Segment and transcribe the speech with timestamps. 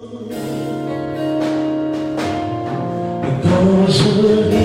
[0.00, 0.08] Quand
[3.86, 4.59] je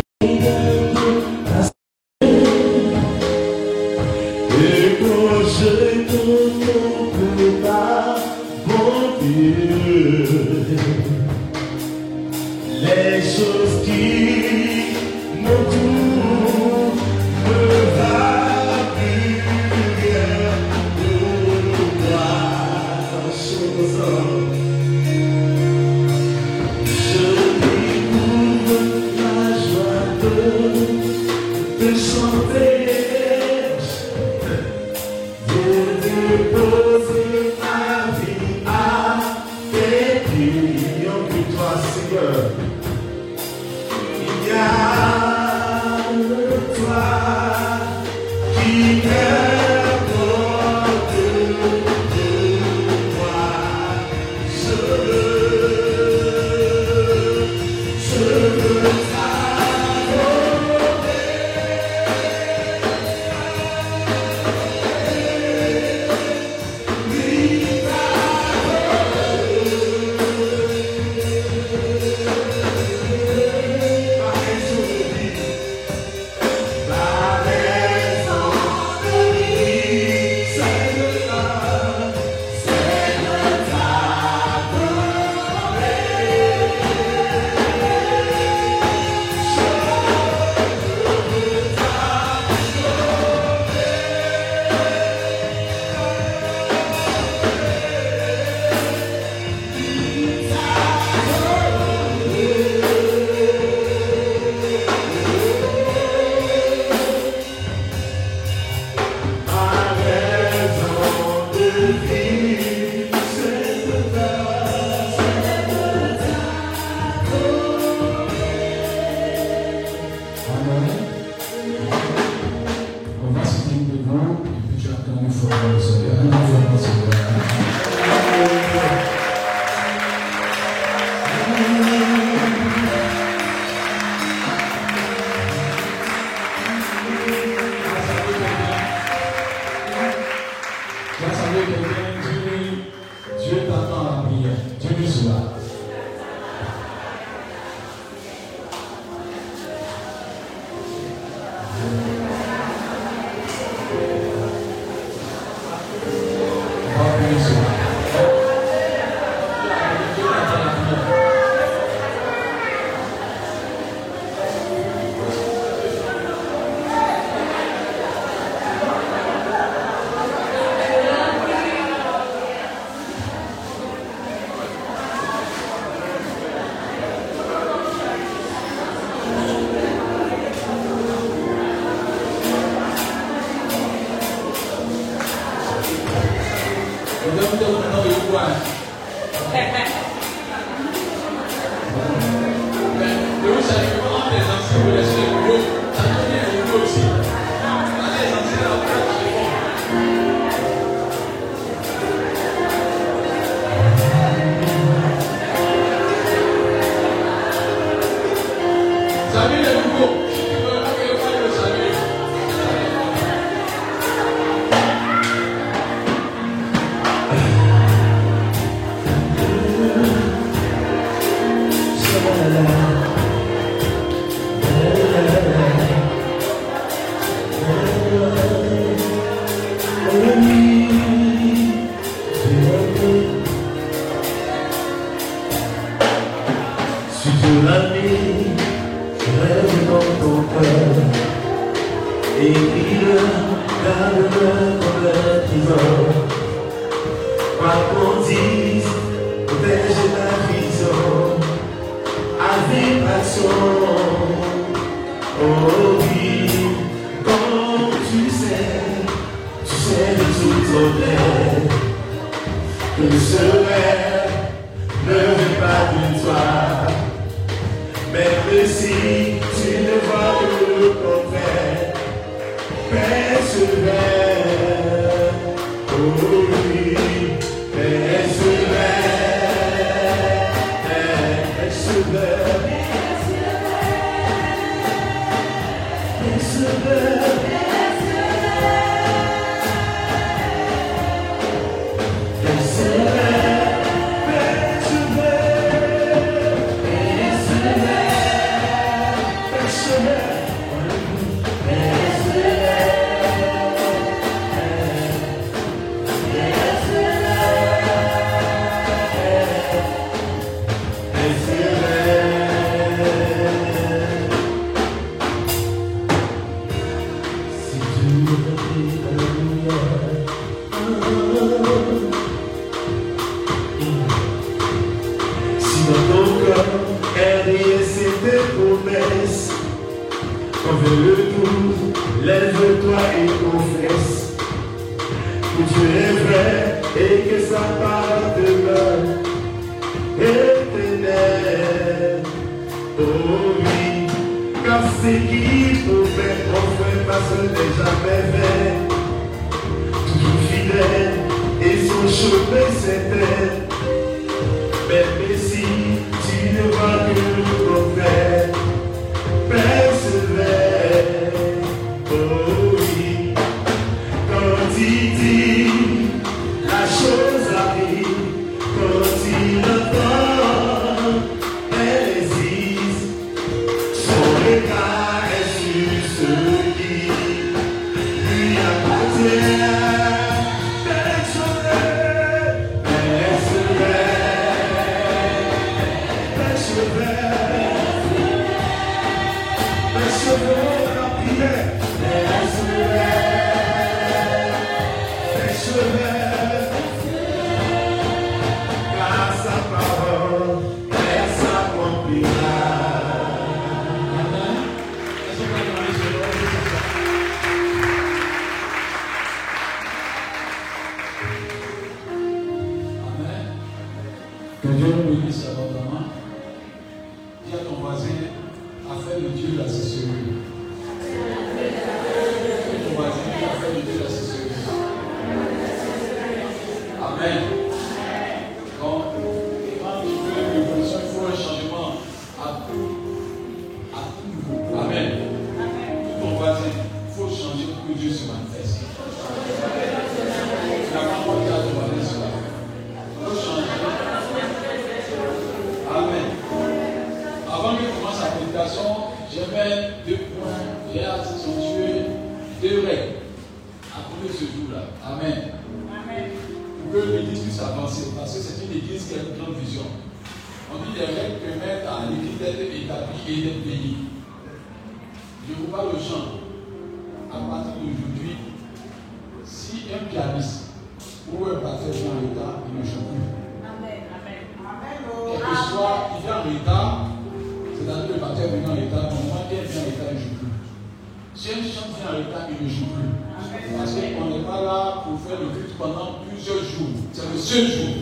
[481.45, 483.77] Si un chant vient en retard, il ne joue plus.
[483.77, 486.89] Parce qu'on n'est pas là pour faire le culte pendant plusieurs jours.
[487.13, 487.95] C'est le seul jour.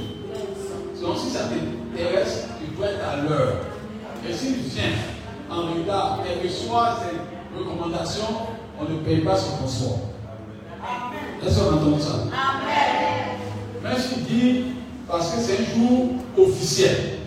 [1.02, 3.56] Donc si ça t'intéresse, tu dois être à l'heure.
[4.26, 4.94] Et s'il vient
[5.50, 8.48] en retard, et reçoit ses recommandations,
[8.80, 10.00] on ne paye pas son transport.
[11.46, 12.24] Est-ce qu'on entend ça?
[13.84, 14.64] Mais je dis,
[15.06, 17.20] parce que c'est un jour officiel.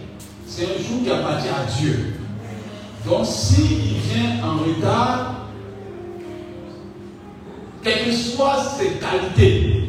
[0.47, 2.15] C'est un jour qui appartient à Dieu.
[3.07, 5.36] Donc s'il vient en retard,
[7.87, 9.85] quelles que soient ses qualités,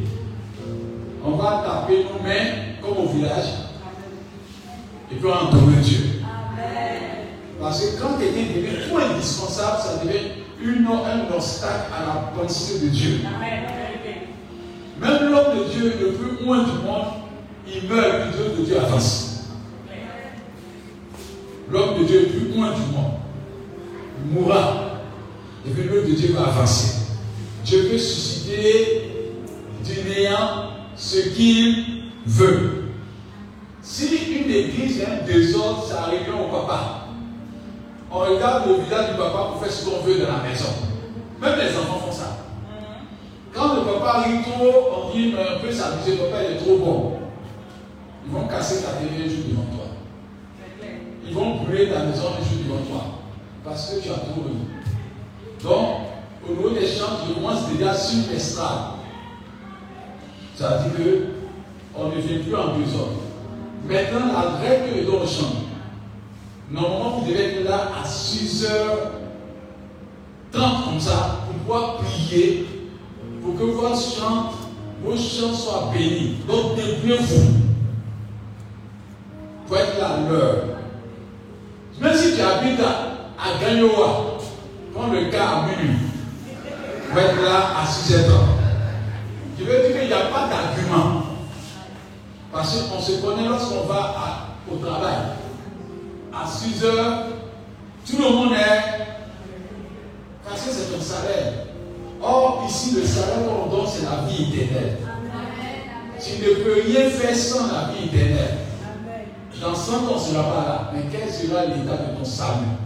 [1.26, 3.46] on va taper nos mains comme au village
[5.12, 6.22] et puis on entourer Dieu.
[7.60, 10.20] Parce que quand quelqu'un devient trop indispensable, ça devient
[10.62, 13.20] une, un obstacle à la pensée de Dieu.
[15.02, 17.08] Même l'homme de Dieu le plus loin du monde,
[17.68, 19.48] il meurt puis l'œuvre de Dieu avance.
[21.72, 23.14] L'homme de Dieu le plus loin du monde,
[24.24, 24.74] il mourra
[25.66, 26.97] et puis l'œuvre de Dieu va avancer.
[27.64, 29.12] Dieu peut susciter
[29.84, 32.84] du néant ce qu'il veut.
[33.82, 37.08] Si une église a un désordre, ça arrive au papa.
[38.12, 40.70] On regarde le village du papa pour faire ce qu'on veut dans la maison.
[41.42, 42.38] Même les enfants font ça.
[43.54, 46.78] Quand le papa rit trop, on dit mais on peut s'amuser, papa il est trop
[46.78, 47.14] bon.
[48.26, 49.86] Ils vont casser ta télé un jour devant toi.
[51.26, 53.04] Ils vont brûler ta maison un jour devant toi.
[53.64, 54.58] Parce que tu as trop ri.
[55.64, 55.98] Donc,
[56.50, 58.80] au niveau des chants, je commence déjà sur l'estrade.
[60.56, 61.26] Ça veut dire que
[61.96, 63.22] on ne vient plus en désordre.
[63.88, 65.54] Maintenant, la règle est dans le chant.
[66.70, 68.68] Normalement, vous devez être là à 6h30
[70.52, 72.68] comme ça pour pouvoir prier,
[73.42, 74.52] pour que vos chants,
[75.04, 76.36] vos chants soient bénis.
[76.48, 77.54] Donc, débrouillez-vous
[79.68, 80.64] pour être là à l'heure.
[82.02, 84.38] Même si tu habites à, à Gagnoa,
[84.94, 85.98] prends le cas à minuit,
[87.10, 88.32] pour être là à 6h30.
[89.60, 91.24] Je veux dire qu'il n'y a pas d'argument.
[92.52, 94.16] Parce qu'on se connaît lorsqu'on va
[94.72, 95.16] au travail.
[96.34, 97.24] À 6 heures,
[98.06, 99.06] tout le monde est.
[100.48, 101.54] Parce que c'est ton salaire.
[102.22, 104.98] Or, ici, le salaire qu'on donne, c'est la vie éternelle.
[106.20, 108.58] Tu ne peux rien faire sans la vie éternelle.
[109.62, 110.92] Dans 100 ans, on ne sera pas là.
[110.94, 112.78] Mais quel sera l'état de ton salut?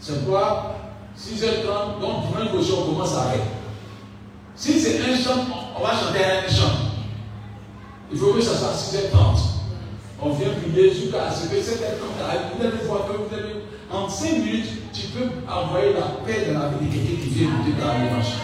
[0.00, 0.77] C'est quoi?
[1.18, 3.42] 6h30, donc dimanche prochain, on commence à arrêter.
[4.54, 5.46] Si c'est un chant,
[5.76, 6.74] on va chanter un chant.
[8.10, 9.58] Il faut que ça soit 6h30.
[10.20, 12.40] On vient prier jusqu'à ce que 7h30 arrive.
[12.56, 16.58] Vous allez voir que vous allez, en 5 minutes, tu peux envoyer la paix dans
[16.58, 18.34] la vie de quelqu'un qui vient écouter ta dimanche.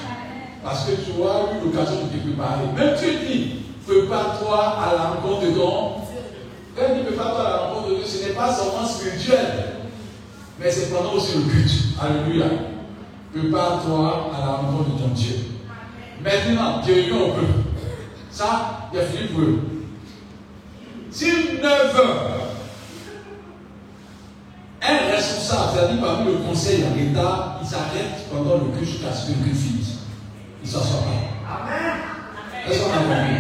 [0.63, 2.67] Parce que tu auras eu l'occasion de te préparer.
[2.77, 3.55] Même tu dis,
[3.87, 5.95] prépare-toi à la rencontre de ton.
[6.77, 9.74] Quand il dit prépare-toi à la de Dieu, ce n'est pas seulement spirituel,
[10.59, 11.73] mais c'est pendant aussi le culte.
[12.01, 12.47] Alléluia.
[13.33, 15.37] Prépare-toi à la rencontre de ton Dieu.
[16.23, 17.47] Maintenant, Dieu est au peuple.
[18.31, 19.61] Ça, il a fini pour eux.
[21.11, 21.27] Si
[21.63, 21.65] 9
[21.97, 22.31] heures,
[24.83, 29.27] un responsable, c'est-à-dire parmi le conseil de l'État, il s'arrête pendant le culte jusqu'à ce
[29.27, 29.99] que le culte finisse.
[30.63, 31.11] Il s'en sort pas.
[31.49, 31.97] Amen.
[32.69, 33.37] Est-ce qu'on a compris?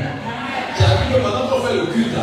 [0.76, 2.14] C'est-à-dire que pendant qu'on fait le culte,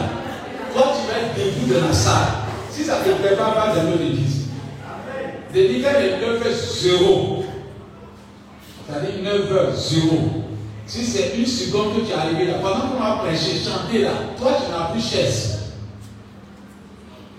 [0.73, 2.27] toi tu vas être debout de la salle.
[2.69, 4.37] Si ça ne te plaît pas, va dans l'église.
[4.37, 4.40] Des
[5.53, 7.43] quand il est 9 h 0,
[8.87, 10.17] c'est-à-dire 9 h 0,
[10.85, 14.11] si c'est une seconde que tu es arrivé là, pendant qu'on va prêcher, chanter là,
[14.37, 15.59] toi tu n'as plus chaise.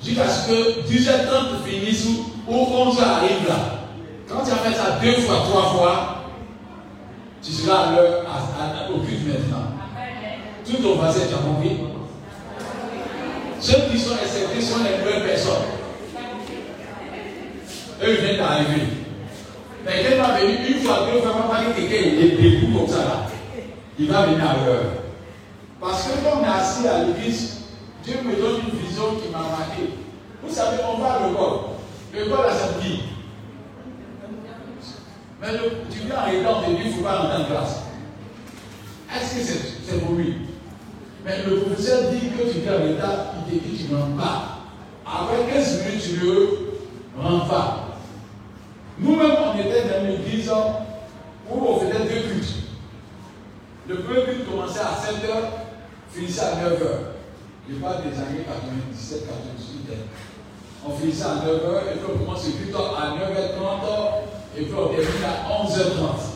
[0.02, 3.78] Jusqu'à ce que 10h30 finisse ou 11h arrive là.
[4.28, 6.25] Quand tu as fait ça deux fois, trois fois,
[7.42, 8.25] tu seras à l'heure
[8.95, 9.69] au culte maintenant.
[10.66, 11.78] Tout ton voisin, tu as compris
[13.61, 15.82] Ceux qui sont acceptés sont les nouvelles personnes.
[18.05, 18.83] Eux, ils viennent d'arriver.
[19.85, 22.99] Mais quelqu'un va venir une fois, deux fois, pas que quelqu'un est debout comme ça
[22.99, 23.27] là.
[23.99, 24.85] Il va venir à l'heure.
[25.81, 27.63] Parce que quand on est assis à l'église,
[28.05, 29.91] Dieu me donne une vision qui m'a marqué.
[30.43, 31.59] Vous savez, on va à l'école.
[32.15, 33.01] L'école a sa vie.
[35.41, 35.59] Mais le,
[35.91, 37.83] tu viens en étant il ne faut pas rentrer en classe.
[39.15, 40.37] Est-ce que c'est pour lui?
[41.25, 44.17] Mais le professeur dit que tu viens en état, il te dit tu ne rentres
[44.17, 44.59] pas.
[45.05, 47.92] Après 15 minutes, tu ne rentres pas.
[48.99, 52.55] Nous-mêmes, on était dans une église où on faisait deux cultes.
[53.89, 55.33] Le premier culte commençait à 7h,
[56.11, 57.13] finissait à 9h.
[57.69, 59.97] Je parle des années 97, 98.
[60.87, 65.25] On finissait à 9h et puis on le culte à 9h30 et puis on termine
[65.25, 66.33] à 11h30.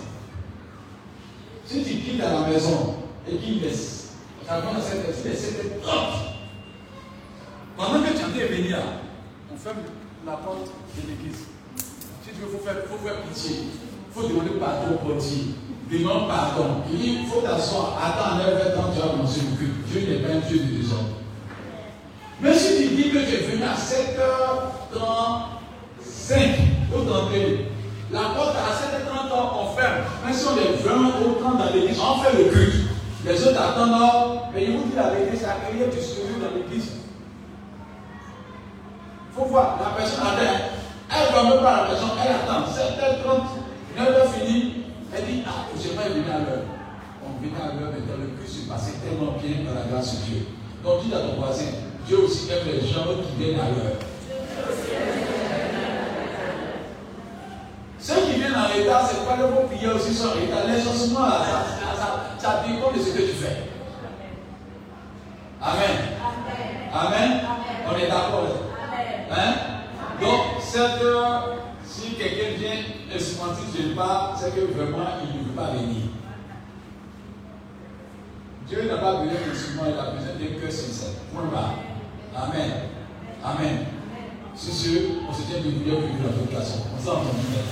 [1.66, 2.94] Si tu quittes à la maison
[3.28, 4.14] et qu'il laisse,
[4.46, 6.26] ça commence à 7h30.
[7.76, 8.74] Pendant que tu es venu
[9.52, 9.76] on ferme
[10.24, 11.45] la porte de l'église.
[12.38, 13.56] Il faut faire, faire pitié.
[14.08, 15.54] Il faut demander pardon au portier.
[15.90, 16.82] Demande pardon.
[16.92, 17.96] Il dit, faut t'asseoir.
[17.96, 19.86] Attends 9h30, tu vas commencer le culte.
[19.86, 21.16] Dieu n'est pas un Dieu de désordre.
[22.40, 24.98] Mais si tu dis que tu es venu à 7h35
[26.92, 27.70] pour t'entrer,
[28.12, 30.04] la porte à 7h30, on ferme.
[30.26, 32.90] Mais si on est vraiment au temps dans l'église, on fait le culte.
[33.24, 36.92] Les autres attendent, mais ils vous disent la vérité, c'est accueillir du souvenir dans l'église.
[39.30, 40.75] Il faut voir, la personne attend.
[41.36, 42.64] Va même pas à la maison, elle attend.
[42.64, 43.44] 7h30,
[43.98, 44.72] 9h fini,
[45.14, 46.64] elle dit, ah, je pas venu à l'heure.
[47.22, 50.14] On vient à l'heure, mais dans le culte s'est passé tellement bien dans la grâce
[50.14, 50.46] de Dieu.
[50.82, 51.66] Donc dis à ton voisin,
[52.06, 54.00] Dieu aussi aime les gens qui viennent à l'heure.
[57.98, 60.66] Ceux qui viennent en retard, c'est pas le vos prières aussi sont en retard.
[60.66, 63.68] L'exaucement, ça, ça, dépend de ce que tu fais.
[65.60, 65.96] Amen.
[66.94, 67.40] Amen.
[67.92, 68.46] On est d'accord.
[69.30, 69.52] Hein?
[70.18, 70.55] Donc,
[71.84, 75.70] si quelqu'un vient et se mentir, je pas, c'est que vraiment, il ne veut pas
[75.72, 76.02] venir.
[78.68, 81.10] Dieu n'a pas besoin d'instrument, il a besoin d'un cœur sincère.
[81.32, 81.48] Point.
[82.34, 82.72] Amen.
[83.42, 83.86] Amen.
[84.54, 86.82] C'est sûr, on se tient de prière pour la population.
[86.94, 87.62] On s'en entend bien.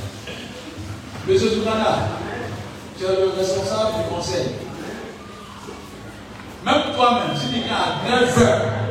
[1.26, 2.08] Monsieur Tounana,
[2.96, 4.46] tu es le responsable du conseil.
[6.64, 8.84] Même toi-même, si tu viens à 9 h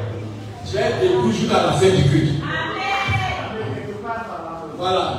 [0.69, 2.42] tu es debout jusqu'à la fin du culte.
[4.83, 5.13] Voilà.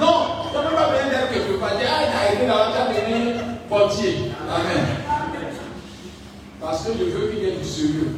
[0.00, 1.70] Non, tu ne peux pas venir dire quelque part.
[1.74, 1.84] Ah, il
[2.14, 3.34] a été là, tu as venu
[3.68, 4.30] portier.
[4.48, 4.86] Amen.
[6.60, 8.16] Parce que je veux qu'il y ait du sérieux.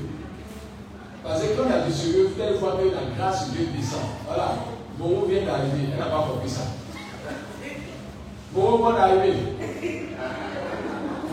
[1.25, 3.69] Parce que quand il y a du sérieux, telle fois que la grâce de Dieu
[3.75, 4.03] descend.
[4.29, 4.57] Voilà.
[4.99, 5.89] Bon, vient d'arriver.
[5.91, 6.65] Elle n'a pas compris ça.
[8.53, 9.33] Bon, vient d'arriver.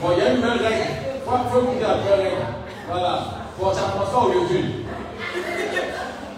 [0.01, 0.87] Bon, il y a une nouvelle règle.
[1.25, 2.45] Qu'il y ait la nouvelle règle.
[2.89, 3.19] Voilà.
[3.59, 4.85] Bon, ça ne commence pas aujourd'hui.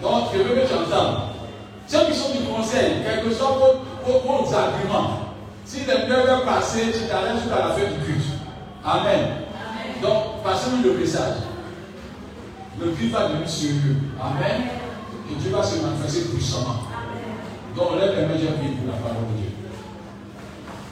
[0.02, 1.30] Donc, je veux que tu entendes.
[1.90, 6.44] Ceux qui sont du conseil, quels que vos, vos, vos arguments, si les 9 heures
[6.44, 8.26] passées, tu t'arrêtes jusqu'à la fin du culte.
[8.84, 9.26] Amen.
[10.00, 11.38] Donc, passez-nous le message.
[12.80, 13.96] Le culte va devenir sérieux.
[14.22, 14.68] Amen.
[15.32, 16.86] Et Dieu va se manifester puissamment.
[17.76, 19.50] Donc, on lève les mains, j'ai pour la parole de Dieu.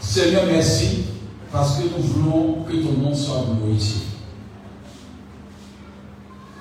[0.00, 1.05] Seigneur, merci
[1.52, 4.02] parce que nous voulons que ton nom soit glorifié.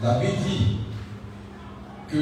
[0.03, 0.77] La Bible dit
[2.09, 2.17] que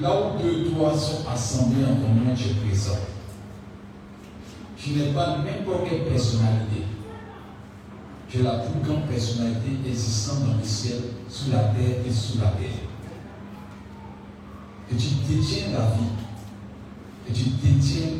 [0.00, 2.98] là où deux, trois sont assemblés en ton nom, tu es présent.
[4.76, 6.82] Tu n'es pas n'importe quelle personnalité.
[8.28, 12.38] Tu es la plus grande personnalité existante dans le ciel, sous la terre et sous
[12.38, 12.68] la terre.
[14.90, 16.12] Et tu détiens la vie.
[17.28, 18.10] Et tu détiens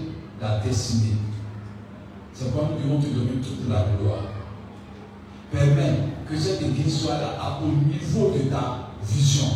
[0.41, 1.17] la destinée.
[2.33, 4.25] C'est pourquoi nous devons te donner toute la gloire.
[5.51, 9.47] Permets que cette église soit là au niveau de ta vision.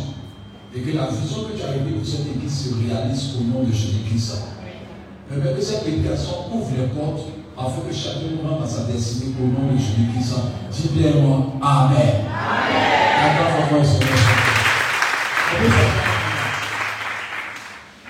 [0.73, 3.63] Et que la vision que tu as eue pour cette église se réalise au nom
[3.63, 4.43] de Jésus-Christ.
[5.29, 9.47] Permets que cette prédication ouvre les portes afin que chacun rentre dans sa destinée au
[9.47, 10.35] nom de Jésus-Christ.
[10.71, 12.25] Dis bien moi, Amen.
[12.25, 12.91] Amen.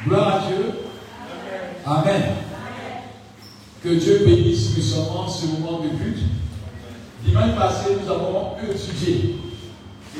[0.05, 0.65] Gloire à Dieu.
[1.85, 2.23] Amen.
[3.83, 6.17] Que Dieu bénisse puissamment ce moment de but.
[7.25, 9.40] Dimanche passé, nous avons étudié.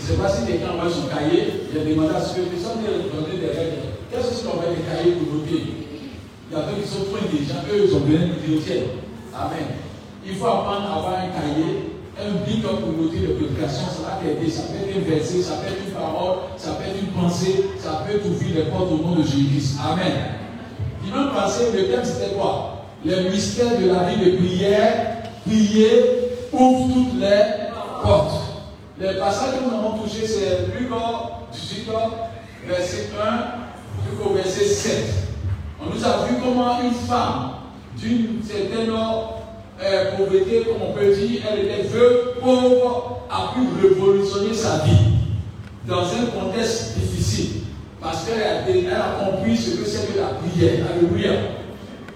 [0.01, 2.41] Je ne sais pas si quelqu'un envoie son cahier, il a demandé à ce que
[2.41, 3.93] les gens donner des règles.
[4.09, 7.45] Qu'est-ce qu'on va des cahiers pour noter Il y a d'autres qui sont point des
[7.45, 8.89] gens, eux, ils ont besoin de dire
[9.29, 9.77] Amen.
[10.25, 14.17] Il faut apprendre à avoir un cahier, un bic pour noter les prédications, ça va
[14.17, 14.49] t'aider.
[14.49, 17.69] Ça peut être un verset, ça peut être une parole, ça peut être une pensée,
[17.77, 19.77] ça peut ouvrir les portes au nom de Jésus-Christ.
[19.85, 20.41] Amen.
[21.05, 22.89] Dimanche passé, le thème c'était quoi?
[23.05, 25.89] Le mystère de la vie de prière, prier
[26.51, 27.69] ouvre toutes les
[28.01, 28.50] portes.
[29.01, 30.89] Le passage que nous avons touché, c'est Luc
[31.51, 31.87] 18,
[32.67, 35.03] verset 1 jusqu'au verset 7.
[35.81, 37.53] On nous a vu comment une femme
[37.97, 44.53] d'une certaine euh, pauvreté, comme on peut dire, elle était veuve, pauvre, a pu révolutionner
[44.53, 45.15] sa vie
[45.87, 47.61] dans un contexte difficile.
[47.99, 50.85] Parce qu'elle a, a compris ce que c'est que la prière.
[50.93, 51.31] Alléluia.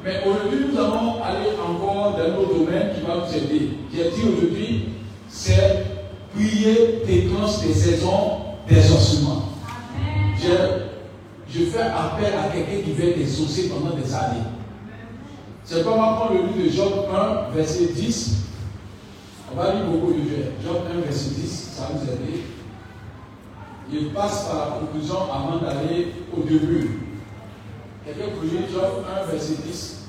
[0.04, 3.70] Mais aujourd'hui, nous allons aller encore dans nos domaines qui va nous aider.
[3.92, 4.90] J'ai dit aujourd'hui,
[5.28, 5.95] c'est
[6.36, 9.44] prier déclenche des saisons d'exaucement.
[10.38, 10.50] Je,
[11.50, 14.44] je fais appel à quelqu'un qui veut exaucer pendant des années.
[15.64, 18.36] C'est comme on prend le livre de Job 1, verset 10.
[19.52, 20.54] On va lire beaucoup de Job.
[20.64, 22.44] Job 1, verset 10, ça va nous aider.
[23.92, 27.00] Il passe par la conclusion avant d'aller au début.
[28.06, 30.02] Quelqu'un peut lire Job 1, verset 10.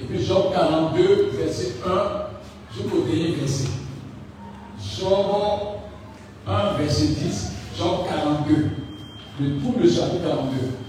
[0.00, 2.29] Et puis Job 42, verset 1
[2.74, 3.68] jusqu'au dernier verset.
[4.98, 5.26] Job
[6.46, 8.70] 1, verset 10, Job 42.
[9.40, 10.80] Le tout le chapitre 42.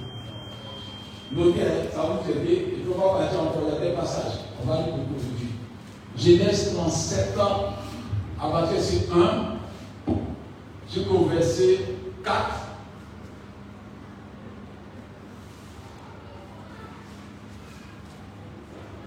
[1.31, 1.59] Notez,
[1.93, 2.53] ça va vous aider.
[2.53, 4.39] Et puis on va partir encore, il y a des passages.
[4.61, 5.51] On va lire beaucoup aujourd'hui.
[6.17, 7.73] Genèse 37 ans,
[8.39, 10.13] à partir de 1
[10.93, 11.79] jusqu'au verset
[12.23, 12.35] 4.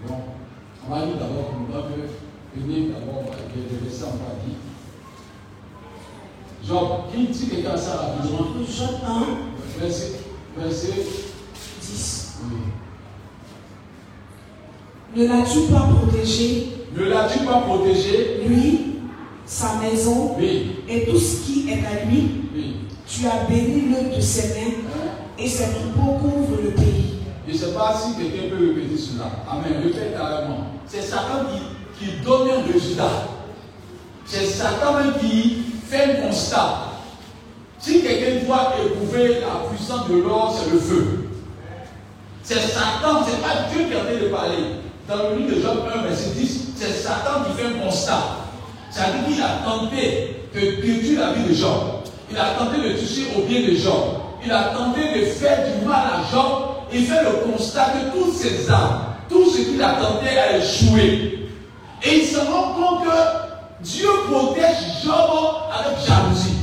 [0.07, 0.15] Bon,
[0.87, 2.24] on va lire d'abord pour nous
[2.57, 3.23] venir d'abord
[3.55, 4.55] le verset en dit.
[6.67, 8.89] Job, qui dit quelqu'un ça rapidement Job
[9.79, 10.11] 1, verset,
[10.57, 10.93] verset
[11.81, 12.37] 10.
[12.43, 12.57] Oui.
[15.15, 18.41] Ne l'as-tu pas protégé, Ne l'as-tu pas protégé?
[18.47, 18.79] Lui,
[19.45, 22.75] sa maison Oui, et tout ce qui est à lui oui.
[23.07, 25.09] Tu as béni l'œuvre de ses mains Hein?
[25.37, 27.19] et ses troupeaux couvrent le pays.
[27.47, 29.25] Je ne sais pas si quelqu'un peut répéter cela.
[29.47, 29.83] Amen.
[29.83, 30.67] Répète carrément.
[30.87, 31.61] C'est Satan qui,
[31.99, 33.27] qui donne un résultat.
[34.25, 36.91] C'est Satan même qui fait un constat.
[37.79, 41.29] Si quelqu'un doit éprouver la puissance de l'or, c'est le feu.
[42.41, 44.63] C'est Satan, ce n'est pas Dieu qui est en train de parler.
[45.07, 48.23] Dans le livre de Job 1, verset 10, c'est Satan qui fait un constat.
[48.89, 52.03] C'est-à-dire qu'il a tenté de détruire la vie de Job.
[52.31, 54.21] Il a tenté de toucher au bien de Job.
[54.43, 56.65] Il a tenté de faire du mal à Job.
[56.91, 61.44] Il fait le constat que toutes ces armes, tout ce qu'il a tenté a échoué.
[62.03, 65.13] Et il se rend compte que Dieu protège Job
[65.71, 66.55] avec jalousie.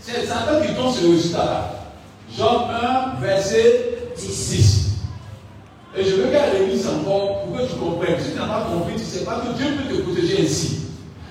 [0.00, 1.74] C'est Satan qui donne ce résultat-là.
[2.36, 2.62] Job
[3.20, 4.88] 1, verset 10.
[5.96, 8.20] Et je veux qu'elle réunisse encore pour que tu comprennes.
[8.20, 10.80] Si tu n'as pas compris, tu ne sais pas que Dieu peut te protéger ainsi.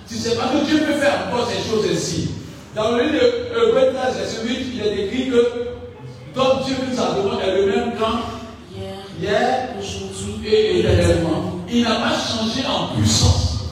[0.08, 2.30] Tu ne sais pas que Dieu peut faire encore ces choses ainsi.
[2.76, 5.68] Dans le livre de Hébreu 13, verset 8, il est écrit que
[6.36, 8.20] donc Dieu nous a demandé est le même temps
[8.76, 11.57] Hier, hier aujourd'hui et éternellement.
[11.70, 13.66] Il n'a pas changé en puissance.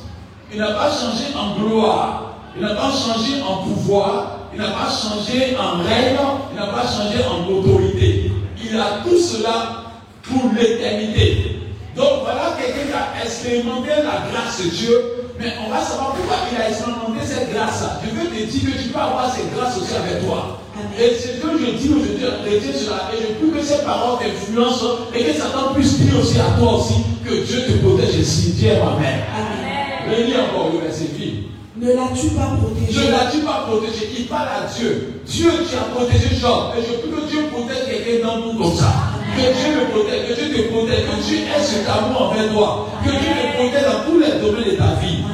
[0.51, 2.35] Il n'a pas changé en gloire.
[2.55, 4.39] Il n'a pas changé en pouvoir.
[4.53, 6.17] Il n'a pas changé en règne.
[6.51, 8.31] Il n'a pas changé en autorité.
[8.63, 9.83] Il a tout cela
[10.23, 11.59] pour l'éternité.
[11.95, 15.14] Donc voilà quelqu'un qui a expérimenté la grâce de Dieu.
[15.39, 17.99] Mais on va savoir pourquoi il a expérimenté cette grâce-là.
[18.03, 20.59] Je veux te dire que tu peux avoir cette grâce aussi avec toi.
[20.99, 23.11] Et c'est ce que je dis aujourd'hui, retiens cela.
[23.11, 26.79] Et je prie que ces paroles t'influencent et que Satan puisse dire aussi à toi
[26.79, 26.95] aussi
[27.25, 28.53] que Dieu te protège ici.
[28.53, 28.79] Dis Amen.
[28.79, 30.09] Amen.
[30.09, 31.05] Relis encore le verset.
[31.77, 32.87] Ne l'as-tu pas protégé?
[32.89, 34.09] Je l'as-tu pas protégé?
[34.17, 35.19] Il parle à Dieu.
[35.25, 36.71] Dieu qui a protégé Job.
[36.77, 39.11] Et je prie que Dieu protège quelqu'un dans nous comme ça.
[39.35, 42.87] Que Dieu me protège, que Dieu te protège, que Dieu ait cet amour envers toi.
[43.03, 45.24] Que Dieu te protège dans tous les domaines de ta vie.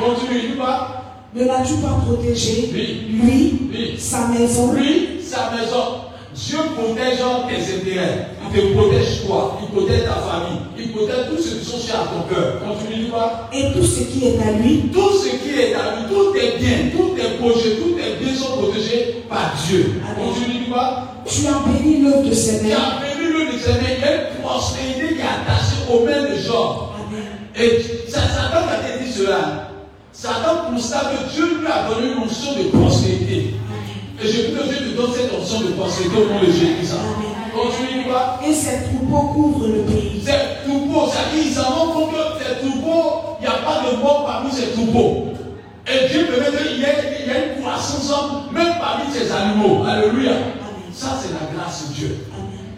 [0.00, 0.96] Continue, dis pas.
[1.34, 2.70] Ne l'as-tu pas protégé?
[2.74, 3.06] Oui.
[3.22, 3.94] Lui, Oui.
[3.98, 6.08] sa maison, Lui, sa maison.
[6.34, 8.26] Dieu protège tes intérêts.
[8.54, 9.58] Il te protège toi.
[9.62, 10.60] Il protège ta famille.
[10.78, 12.60] Il protège tous ceux qui sont chers à ton cœur.
[12.66, 13.48] Continue, dis pas.
[13.52, 16.58] et tout ce qui est à lui, Tout ce qui est à lui, tous tes
[16.58, 20.00] biens, tous tes projets, tous tes biens sont protégés par Dieu.
[20.16, 21.14] Continue, dis pas.
[21.26, 22.74] tu as béni l'œuvre de ses mains.
[22.74, 26.40] a béni le Seigneur, il y a une prospérité qui est attachée aux mains de
[26.40, 26.88] Job.
[26.96, 27.22] Amen.
[27.60, 29.68] Et ça- Satan t'a dit cela.
[30.12, 33.54] Satan constate que Dieu lui a donné une onction de prospérité.
[34.22, 36.94] Et je veux que Dieu te donne cette onction de prospérité au nom de Jésus.
[37.54, 38.40] Continue, pas.
[38.46, 40.22] Et ses troupeaux couvrent le pays.
[40.24, 43.82] Ces troupeaux, ça dit, ils s'en rendent compte que ces troupeaux, il n'y a pas
[43.90, 45.28] de mort parmi ces troupeaux.
[45.86, 48.12] Et Dieu permet qu'il y, ait- il y a une croissance
[48.52, 49.84] même parmi ces animaux.
[49.88, 50.32] Alléluia.
[50.92, 52.16] Ça, c'est la grâce de Dieu.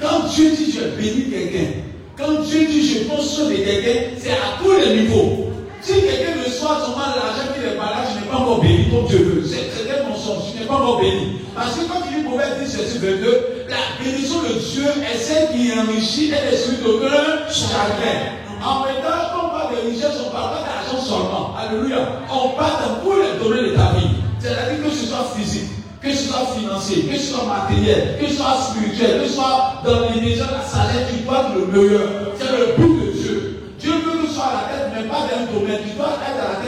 [0.00, 1.70] Quand Dieu dit je bénis quelqu'un,
[2.16, 5.51] quand Dieu dit je soin de quelqu'un, c'est à tous les niveaux.
[5.82, 9.18] Si quelqu'un reçoit seulement l'argent qu'il est malade, je n'ai pas encore béni comme Dieu
[9.18, 9.42] veut.
[9.44, 11.42] C'est un mensonge, je n'ai pas encore béni.
[11.56, 15.48] Parce que quand il dit Proverbe 10, verset 22, la bénédiction de Dieu est celle
[15.50, 18.38] qui enrichit et est celui d'aucun chagrin.
[18.62, 21.50] En même temps, quand on parle de richesse, on ne parle pas d'argent seulement.
[21.58, 22.22] Alléluia.
[22.30, 24.14] On parle dans tous les domaines de ta vie.
[24.38, 28.36] C'est-à-dire que ce soit physique, que ce soit financier, que ce soit matériel, que ce
[28.36, 32.08] soit spirituel, que ce soit dans l'immédiat, la sagesse, tu dois le meilleur.
[32.38, 33.58] C'est le but de Dieu.
[33.82, 35.82] Dieu veut que tu sois à la tête, mais pas dans un domaine.
[35.82, 36.62] Tu dois être à la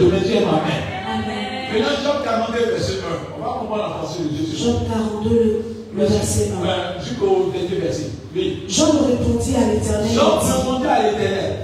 [0.00, 0.22] domaines.
[0.24, 0.84] Dieu m'amène.
[1.06, 1.72] Amen.
[1.72, 3.38] Maintenant, Job 42, verset 1.
[3.38, 4.56] On va comprendre la pensée de Dieu.
[4.56, 5.64] Job 42,
[5.96, 6.66] le, verset 1.
[6.68, 8.10] Euh, Jusqu'au dernier verset.
[8.34, 8.62] Oui.
[8.68, 10.10] Job répondit à l'Éternel.
[10.12, 11.56] Job répondit à l'éternel.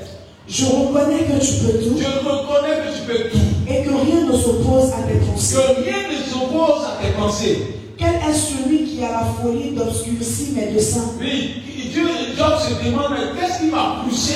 [0.49, 3.39] Je reconnais que tu peux tout Je reconnais que tu peux tout.
[3.69, 5.57] et que rien ne s'oppose à tes pensées.
[5.57, 7.63] Que rien ne s'oppose à tes pensées.
[7.99, 11.11] Quel est celui qui a la folie d'obscurcir mes desseins?
[11.21, 11.55] Oui,
[11.93, 12.07] Dieu,
[12.39, 14.35] Job se demande qu'est-ce qui m'a poussé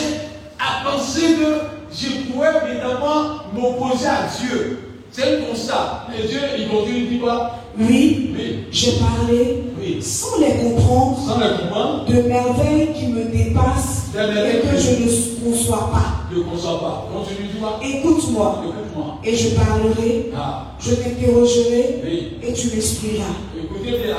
[0.59, 4.79] à penser que je pourrais évidemment m'opposer à Dieu.
[5.12, 6.07] C'est un constat.
[6.16, 7.50] Et Dieu, il continue, il dit quoi?
[7.79, 9.98] Oui, Oui, j'ai parlé oui.
[10.03, 15.50] sans les comprendre Sans le comprendre, de merveilles qui me dépassent et que je ne
[15.50, 16.35] conçois pas.
[16.37, 17.09] ne conçois pas.
[17.12, 17.81] Continue, dis moi.
[17.83, 19.18] Écoute-moi Écoute-moi.
[19.24, 22.33] et je parlerai, Ah, je t'interrogerai oui.
[22.42, 23.24] et tu m'expliqueras.
[23.57, 24.16] Écoutez bien.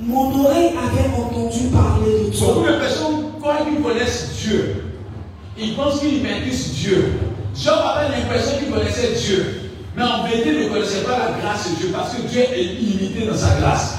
[0.00, 2.72] Mon oreille avait entendu parler de Beaucoup toi.
[2.72, 4.84] de personnes, quand ils connaissent Dieu,
[5.60, 7.12] ils pensent qu'ils maîtrisent Dieu.
[7.56, 9.70] Job avait l'impression qu'il connaissait Dieu.
[9.96, 12.74] Mais en vérité, il ne connaissait pas la grâce de Dieu parce que Dieu est
[12.80, 13.96] illimité dans sa grâce.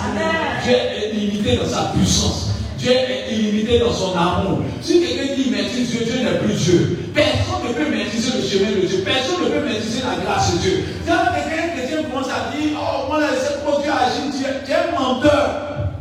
[0.63, 2.52] Dieu est illimité dans sa puissance.
[2.78, 4.60] Dieu est illimité dans son amour.
[4.82, 7.00] Si quelqu'un dit maîtrise Dieu, Dieu n'est plus Dieu.
[7.13, 9.04] Personne ne peut maîtriser le chemin de Dieu.
[9.04, 10.86] Personne ne peut maîtriser la grâce de Dieu.
[11.06, 14.76] Quand quelqu'un chrétien commence à dire, oh, moi, c'est comment Dieu agit, Dieu tu es
[14.76, 15.91] un menteur.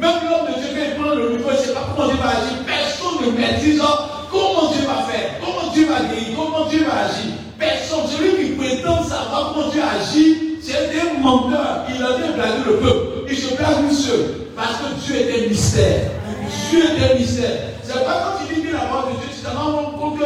[0.00, 2.16] Même l'homme de Dieu, quand il prend le micro, il ne sait pas comment Dieu
[2.16, 2.56] va agir.
[2.64, 3.82] Personne ne maîtrise
[4.32, 7.32] comment Dieu va faire, comment Dieu va guérir, comment Dieu va agir?
[7.58, 11.84] Personne, celui qui prétend savoir comment Dieu agit, c'est un menteur.
[11.94, 13.26] Il a bien blagué le peuple.
[13.28, 14.48] Il se blague lui seul.
[14.56, 16.10] Parce que Dieu est un mystère.
[16.70, 17.58] Dieu est un mystère.
[17.82, 20.18] C'est pas quand il dit la parole de Dieu, tu t'en rends compte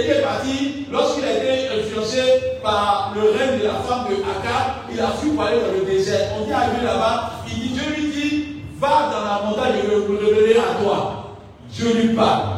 [0.00, 2.20] est parti, lorsqu'il a été influencé
[2.62, 5.84] par le règne de la femme de Akab, il a fui pour aller dans le
[5.84, 6.28] désert.
[6.40, 8.44] On dit arrivé là-bas, il dit, Dieu lui dit,
[8.78, 11.36] va dans la montagne, je me révélerai à toi.
[11.70, 12.51] Dieu lui parle.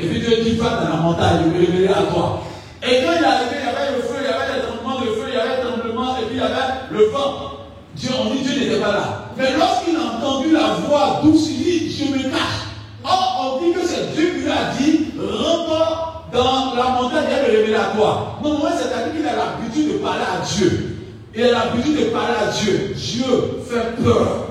[0.00, 2.42] Et puis Dieu dit, va dans la montagne, je me révélerai à toi.
[2.82, 5.00] Et quand il est arrivé, il y avait le feu, il y avait des tremblements
[5.00, 7.64] de feu, il y avait des tremblements, et puis il y avait le vent.
[7.94, 9.30] Dieu, on dit Dieu n'était pas là.
[9.38, 12.74] Mais lorsqu'il a entendu la voix douce, il dit, je me cache.
[13.04, 17.48] Or, on dit que c'est Dieu qui lui a dit, rentre dans la montagne et
[17.48, 18.38] me révéler à toi.
[18.42, 20.98] Non, moi, c'est-à-dire qu'il a l'habitude de parler à Dieu.
[21.36, 22.92] Il a l'habitude de parler à Dieu.
[22.96, 23.24] Dieu
[23.68, 24.48] fait peur.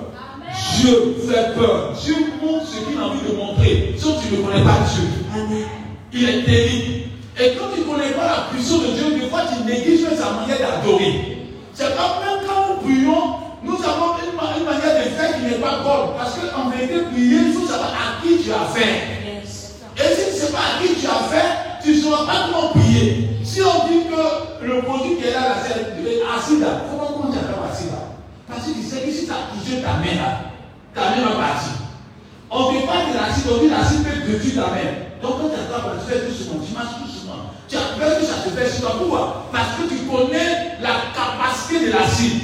[0.78, 1.94] Dieu fait peur.
[2.02, 3.96] Dieu montre ce qu'il a envie de montrer.
[3.98, 5.23] Sauf que tu ne connais pas Dieu.
[6.13, 6.93] Il est terrible.
[7.39, 10.32] Et quand tu ne connais pas la puissance de Dieu, des fois tu négliges sa
[10.32, 11.38] manière d'adorer.
[11.74, 15.41] C'est pas même quand nous prions, nous avons une, ma- une manière de faire qui
[15.46, 16.13] n'est pas bonne.
[16.17, 19.34] Parce qu'en vérité, prier, il faut savoir à qui tu as fait.
[19.98, 22.39] Et si tu ne sais pas à qui tu as fait, tu ne sauras pas
[22.52, 23.30] comment prier.
[23.43, 27.39] Si on dit que le produit qui est là, c'est là, comment fait
[27.72, 28.13] assis là
[28.48, 30.52] Parce que tu sais que si tu as touché ta main là,
[30.93, 31.72] ta main va partir.
[32.52, 34.89] On ne fait pas de l'acide, on dit l'acide peut détruire ta main.
[35.24, 37.56] Donc quand tu attrapes, tu fais doucement, tu marches doucement.
[37.70, 38.96] Tu as peur que ça te fait sur toi.
[39.00, 42.42] Pourquoi Parce que tu connais la capacité de l'acide.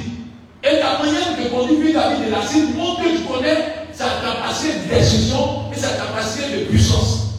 [0.64, 4.88] Et la manière de conduire la vie de l'acide montre que tu connais sa capacité
[4.88, 7.36] d'exécution et sa capacité de puissance.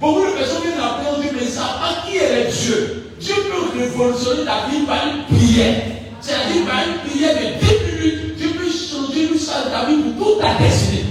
[0.00, 3.14] Beaucoup de personnes viennent appeler en Dieu, mais savent pas qui est Dieu?
[3.20, 5.82] Dieu peut révolutionner ta vie par une prière.
[6.20, 10.34] C'est-à-dire par une prière de 10 minutes, Dieu peut changer l'histoire de ta vie pour
[10.34, 11.04] toute ta destinée.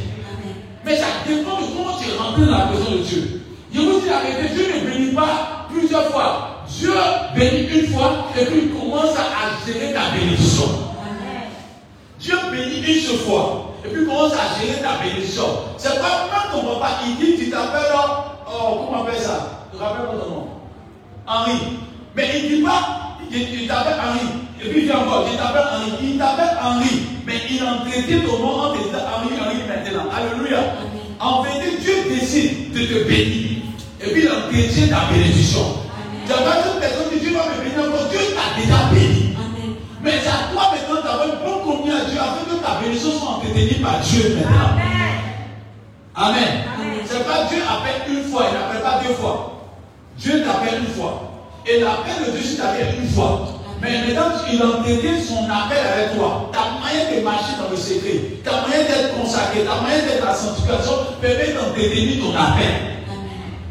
[0.84, 3.39] Mais ça dépend de comment tu entrer dans la présence de Dieu.
[3.74, 6.64] Je vous dis la vérité, Dieu ne bénit pas plusieurs fois.
[6.68, 6.92] Dieu
[7.36, 10.66] bénit une fois et puis il commence à gérer ta bénédiction.
[12.20, 15.46] Dieu bénit une seule fois et puis il commence à gérer ta bénédiction.
[15.78, 19.68] C'est pas quand ton papa il dit tu t'appelles, oh, comment on appelle ça?
[19.74, 20.48] Je rappelle pas ton nom?
[21.28, 21.60] Henri.
[22.16, 24.26] Mais il ne dit pas, il, t'appelle Henri.
[24.62, 25.92] Et puis il dit encore, il t'appelle Henri.
[26.02, 27.02] Il t'appelle Henri.
[27.26, 30.10] Mais il a traité ton nom en disant Henri, Henri maintenant.
[30.12, 30.60] Alléluia.
[31.20, 33.59] En vérité, Dieu décide de te bénir.
[34.02, 35.66] Et puis il entretient ta bénédiction.
[36.26, 38.08] Tu pas une personne qui dit Dieu va me bénir encore.
[38.10, 39.36] Dieu t'a déjà béni.
[40.02, 43.12] Mais c'est à toi maintenant d'avoir une bonne communion à Dieu afin que ta bénédiction
[43.20, 44.80] soit entretenue par Dieu maintenant.
[46.16, 46.64] Amen.
[47.06, 49.64] C'est pas Dieu appelle une fois, il n'appelle pas deux fois.
[50.18, 51.32] Dieu t'appelle une fois.
[51.66, 53.48] Et l'appel de Dieu sur ta vie une fois.
[53.82, 56.52] Mais maintenant, il entretient son appel avec toi.
[56.52, 60.34] Ta moyen de marcher dans le secret, ta moyen d'être consacré, ta moyen d'être la
[60.34, 62.99] sanctification permet d'entretenir ton appel.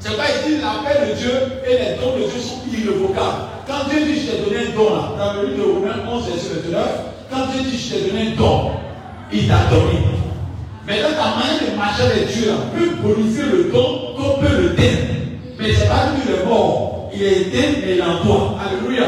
[0.01, 1.33] C'est pas ici l'appel de Dieu
[1.67, 3.49] et les dons de Dieu sont irrévocables.
[3.67, 6.27] Quand Dieu dit je t'ai donné un don là, dans le livre de Romains 11,
[6.29, 6.89] verset 29,
[7.31, 8.71] quand Dieu dit je t'ai donné un don,
[9.33, 9.99] il t'a donné.
[10.87, 14.69] Maintenant, ta manière de marcher avec Dieu là, peut bonifier le don qu'on peut le
[14.71, 14.99] donner.
[15.59, 17.11] Mais c'est pas lui le mort.
[17.13, 18.59] Il est éteint, mais il en toi.
[18.65, 19.05] Alléluia.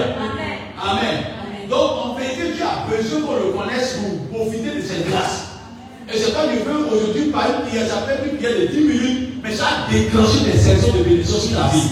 [0.78, 1.24] Amen.
[1.70, 5.49] Donc, en fait, Dieu a besoin qu'on le connaisse pour profiter de cette grâce.
[6.12, 8.80] Et c'est pas je veux aujourd'hui par une prière, ça fait une prière de 10
[8.80, 11.82] minutes, mais ça a déclenché des saisons de bénédiction sur ta vie.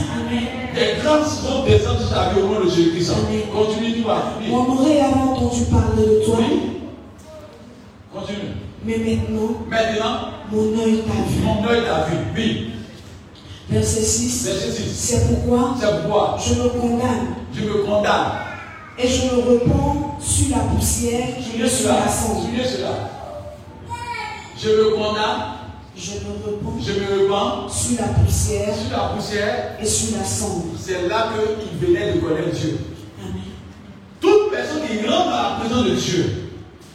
[0.75, 3.13] Des grandes saisons de bénédiction sur ta vie au nom de Jésus-Christ.
[3.55, 4.35] Continue, tu vas.
[4.49, 6.39] Mon oreille a entendu parler de toi.
[8.13, 8.39] Continue.
[8.85, 10.17] Mais maintenant, Maintenant,
[10.51, 11.45] mon œil t'a vu.
[11.45, 12.17] mon œil t'a vu.
[12.37, 12.71] Oui.
[13.71, 14.47] Verset 6.
[14.47, 14.91] Verset 6.
[14.95, 18.33] C'est pourquoi pourquoi je me condamne je me condamne.
[18.99, 22.47] et je me repens sur la poussière et Souvenez sur la cendre.
[24.61, 25.43] Je me condamne.
[25.97, 29.77] Je me repens Je me repens sur la poussière sur la poussière.
[29.81, 30.65] et sur la cendre.
[30.81, 32.79] C'est là qu'il venait de connaître Dieu.
[33.21, 33.43] Amen.
[34.21, 36.51] Toute personne qui rentre dans la présence de Dieu,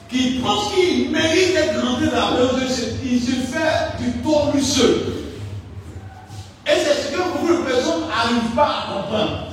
[0.10, 4.12] qui pense qu'il mérite d'être rentré dans la présence de Dieu, il se fait du
[4.23, 4.95] tort lui seul.
[6.65, 9.47] Et c'est ce que beaucoup de personnes n'arrivent pas à comprendre.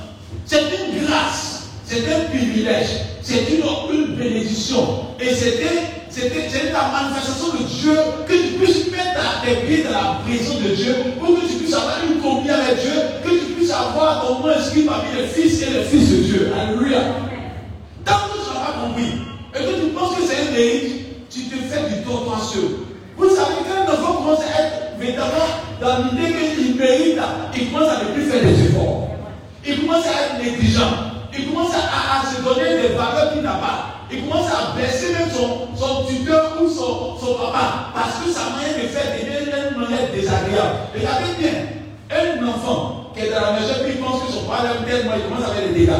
[0.45, 2.87] C'est une grâce, c'est un privilège,
[3.21, 5.07] c'est une, une bénédiction.
[5.19, 7.97] Et c'était c'était la manifestation de Dieu
[8.27, 11.73] que tu puisses mettre tes pieds dans la présence de Dieu pour que tu puisses
[11.73, 12.91] avoir une communion avec Dieu,
[13.23, 16.51] que tu puisses avoir ton nom inscrit parmi les fils et les fils de Dieu.
[16.53, 16.99] Alléluia.
[18.05, 19.21] Tant que tu n'as pas compris
[19.55, 22.61] et que tu penses que c'est un mérite, tu te fais du tort toi seul.
[23.17, 25.45] Vous savez, quand un enfant commence à être véritablement
[25.79, 27.19] dans l'idée qu'il mérite,
[27.55, 29.07] il commence à ne plus faire des efforts.
[29.65, 30.79] Il commence à être négligent.
[31.37, 34.00] Il commence à, à se donner des valeurs qu'il n'a pas.
[34.11, 38.49] Il commence à blesser même son, son tuteur ou son, son papa parce que sa
[38.49, 40.75] manière de faire devient une manière désagréable.
[40.93, 41.51] Regardez bien,
[42.11, 45.13] un enfant qui est dans la maison puis il pense que son père l'aime tellement,
[45.15, 45.91] il commence à faire des dégâts.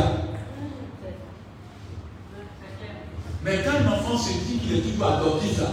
[3.43, 5.67] Mais quand un enfant se dit qu'il est toujours adoptif là,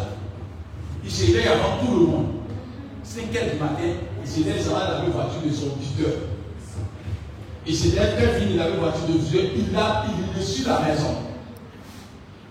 [1.04, 2.26] il se réveille avant tout le monde.
[3.02, 6.12] 5 heures du matin, il se lève, va dans la voiture de son tuteur.
[7.66, 10.68] Il se lève très fini dans la voiture de tuteur, il, a, il est sur
[10.68, 11.27] la maison.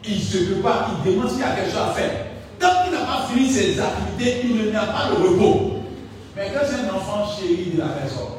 [0.10, 2.12] Il se prépare, il demande s'il y a quelque chose à faire.
[2.60, 5.84] Tant qu'il n'a pas fini ses activités, il n'a pas le repos.
[6.36, 8.38] Mais quand c'est un enfant chéri de la maison,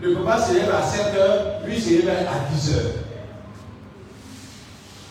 [0.00, 2.92] le papa se lève à 7 heures, lui se réveille à 10 heures.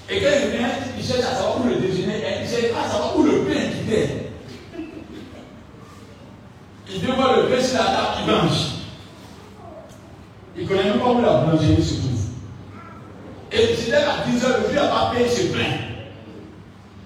[0.09, 2.89] Et quand il vient, il cherche à savoir où le déjeuner est, il cherche à
[2.89, 4.31] savoir où le pain est.
[6.95, 8.71] Il voir le pain sur la table, il mange.
[10.55, 12.12] Il ne connaît même pas où la boulangerie se trouve.
[13.53, 15.43] Et il se à 10 heures, le vieux n'a pas payé, il se.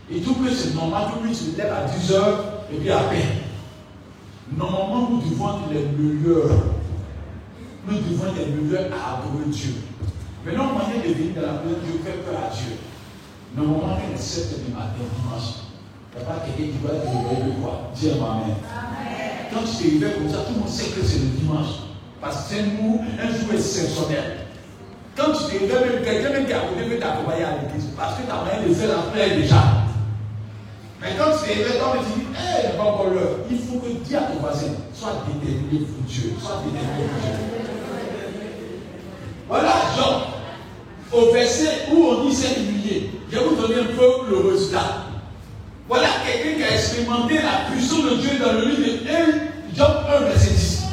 [0.09, 2.99] Il trouve que c'est normal que lui se lève à 10 heures et puis à
[2.99, 3.43] peine.
[4.55, 6.49] Normalement, nous devons être les meilleurs.
[7.85, 9.73] Nous devons être les meilleurs à adorer Dieu.
[10.45, 12.77] Mais notre moyen de venir dans la présence de Dieu fait peur à Dieu.
[13.53, 15.67] Normalement, il est 7 heures du matin, dimanche,
[16.15, 17.91] il n'y a pas quelqu'un qui va te réveiller de quoi?
[17.93, 18.55] Dis Amen.
[19.51, 21.91] Quand tu te réveilles comme ça, tout le monde sait que c'est le dimanche.
[22.21, 24.46] Parce que c'est nous, un jour exceptionnel.
[25.17, 27.89] Quand tu réveilles, même quelqu'un même qui à côté peut t'accompagner à l'église.
[27.97, 29.63] Parce que tu as moyen de faire la plaie déjà.
[31.01, 33.89] Mais quand tu réveilles, quand tu dis, hé, a pas encore l'heure, il faut que
[34.05, 36.33] dis à ton voisin, sois déterminé pour Dieu.
[36.39, 37.33] Sois déterminé pour Dieu.
[39.49, 43.09] Voilà, Jean, au verset où on dit c'est humilié.
[43.31, 45.05] Je vais vous donner un peu le résultat.
[45.87, 49.95] Voilà quelqu'un qui a expérimenté la puissance de Dieu dans le livre de 1, Job
[50.15, 50.83] 1, verset 10.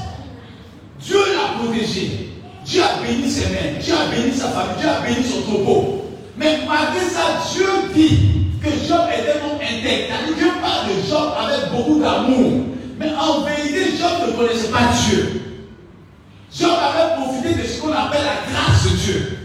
[1.01, 2.24] Dieu l'a protégé.
[2.65, 3.79] Dieu a béni ses mains.
[3.81, 4.77] Dieu a béni sa famille.
[4.81, 6.05] Dieu a béni son troupeau.
[6.37, 8.19] Mais malgré ça, Dieu dit
[8.63, 10.15] que Job était non intègre.
[10.37, 12.65] Dieu parle de Job avec beaucoup d'amour.
[12.99, 15.43] Mais en vérité, Job ne connaissait pas Dieu.
[16.57, 19.39] Job avait profité de ce qu'on appelle la grâce de Dieu.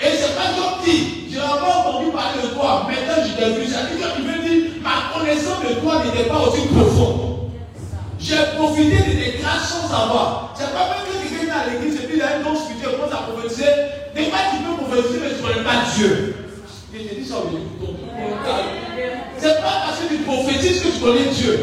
[0.00, 3.66] Et c'est pas Job dit, j'ai encore entendu parler de toi, maintenant je t'ai vu.
[3.66, 7.50] Que tu veux dire, ma connaissance de toi n'était pas aussi profonde.
[8.20, 10.54] J'ai profité de tes grâces sans savoir.
[10.56, 12.96] C'est pas même que quelqu'un vient à l'église et puis il a un don spirituel,
[12.96, 13.64] commence à prophétiser.
[14.14, 16.34] Des fois tu peux prophétiser, mais tu ne connais pas Dieu.
[16.92, 17.36] Je te ça
[19.38, 21.58] C'est pas parce que tu prophétises que tu connais Dieu.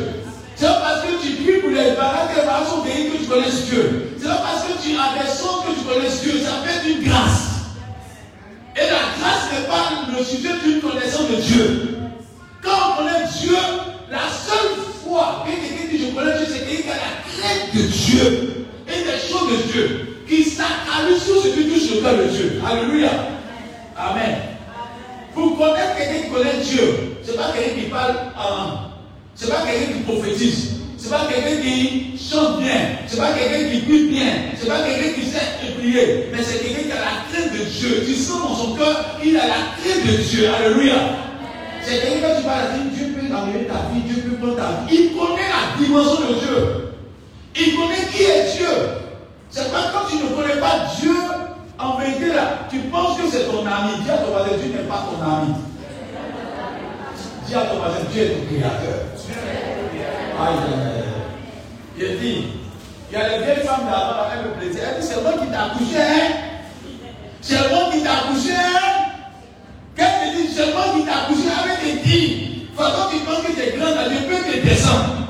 [0.55, 3.17] C'est pas parce que tu pries pour les barrages que les barrages sont guéris que
[3.17, 4.15] tu connais Dieu.
[4.19, 6.41] C'est pas parce que tu as des sons que tu connais Dieu.
[6.43, 7.49] Ça fait une grâce.
[8.75, 11.97] Et la grâce n'est pas le sujet d'une connaissance de Dieu.
[12.62, 13.57] Quand on connaît Dieu,
[14.09, 17.75] la seule fois que quelqu'un dit je connais Dieu, c'est quelqu'un qui a la crainte
[17.75, 18.62] de Dieu
[19.01, 22.62] des choses de Dieu, qui s'accalise sur ce qui touche le cœur de Dieu.
[22.65, 23.10] Alléluia.
[23.97, 24.36] Amen.
[25.34, 28.93] Pour connaître quelqu'un qui connaît Dieu, ce n'est pas quelqu'un qui parle en
[29.36, 30.69] ce n'est pas quelqu'un qui prophétise.
[30.97, 32.99] Ce n'est pas quelqu'un qui chante bien.
[33.08, 34.32] Ce n'est pas quelqu'un qui prie bien.
[34.58, 36.29] Ce n'est pas quelqu'un qui sait prier.
[36.32, 38.03] Mais c'est quelqu'un qui a la crainte de Dieu.
[38.06, 40.47] Tu sens dans son cœur qu'il a la crainte de Dieu.
[40.47, 40.95] Alléluia.
[41.82, 44.95] C'est quelqu'un qui à Dieu peut enlever ta vie, Dieu peut prendre ta vie.
[44.95, 46.42] Il connaît la dimension de.
[47.55, 48.67] Il connaît qui est Dieu.
[49.49, 51.15] C'est pas quand tu ne connais pas Dieu,
[51.77, 54.01] en vérité là, tu penses que c'est ton ami.
[54.03, 55.53] Dis à ton voisin, Dieu n'est pas ton ami.
[57.45, 58.99] Dis à ton voisin, Dieu est ton créateur.
[60.41, 60.55] Aïe,
[61.97, 62.47] Il dit,
[63.11, 64.83] il y a les vieilles femmes d'avant, avec le plaisir.
[64.89, 66.01] Elle dit, c'est moi qui t'ai accouché.
[66.01, 66.33] Hein?
[67.41, 68.57] C'est moi qui t'ai accouché.
[69.95, 72.67] Qu'elle te dit, c'est moi qui t'ai accouché avec des dix.
[72.75, 75.22] Façon tu penses que tu es grande, je peux te descendre.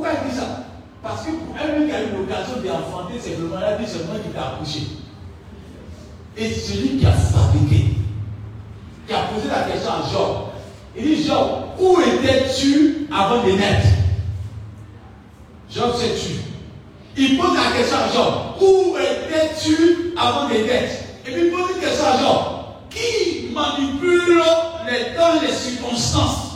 [0.00, 0.64] Pourquoi elle dit ça?
[1.02, 4.38] Parce que pour elle qui a eu l'occasion d'enfanter, c'est dit, c'est moi qui t'ai
[4.38, 4.86] accouché.
[6.38, 7.96] Et celui qui a fabriqué,
[9.06, 10.36] qui a posé la question à Job,
[10.96, 13.88] il dit, Job, où étais-tu avant de naître?
[15.70, 16.36] Job sais tu.
[17.18, 20.94] Il pose la question à Job, où étais-tu avant de naître?
[21.26, 22.38] Et puis il pose une question à Job,
[22.88, 24.40] qui manipule
[24.86, 26.49] les temps les circonstances?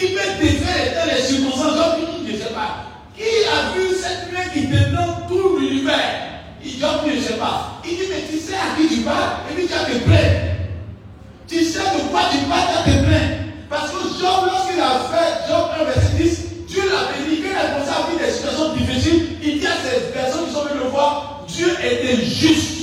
[0.00, 2.86] Qui peut défaire et les circonstances dit, je ne sais pas.
[3.14, 4.96] Qui a vu cette main qui donne
[5.28, 6.30] tout l'univers?
[6.64, 7.82] Job dit, ne sais pas.
[7.84, 9.44] Il dit, mais tu sais à qui tu parles?
[9.50, 10.40] Et puis tu as te plaindre.
[11.46, 13.34] Tu sais de quoi tu parles, tu as te plaindre.
[13.68, 17.42] Parce que Job, lorsqu'il a fait Job 1, verset 10, Dieu l'a béni.
[17.42, 20.54] Quand il a commencé à vivre des situations difficiles, il dit à ces personnes qui
[20.54, 22.80] sont venues le voir, Dieu était juste.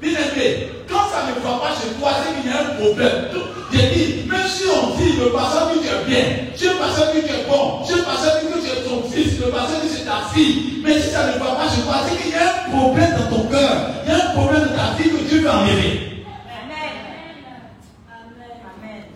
[0.00, 3.28] Bien aimé, quand ça ne va pas chez toi, c'est qu'il y a un problème.
[3.72, 6.24] J'ai dit, même si on dit le passage que tu es bien,
[6.56, 9.82] Dieu passage que tu es bon, Dieu passage que tu es ton fils, le passage
[9.82, 12.34] que c'est ta fille, mais si ça ne va pas chez toi, c'est qu'il y
[12.34, 15.28] a un problème dans ton cœur, il y a un problème dans ta vie que
[15.28, 16.24] Dieu veut enlever.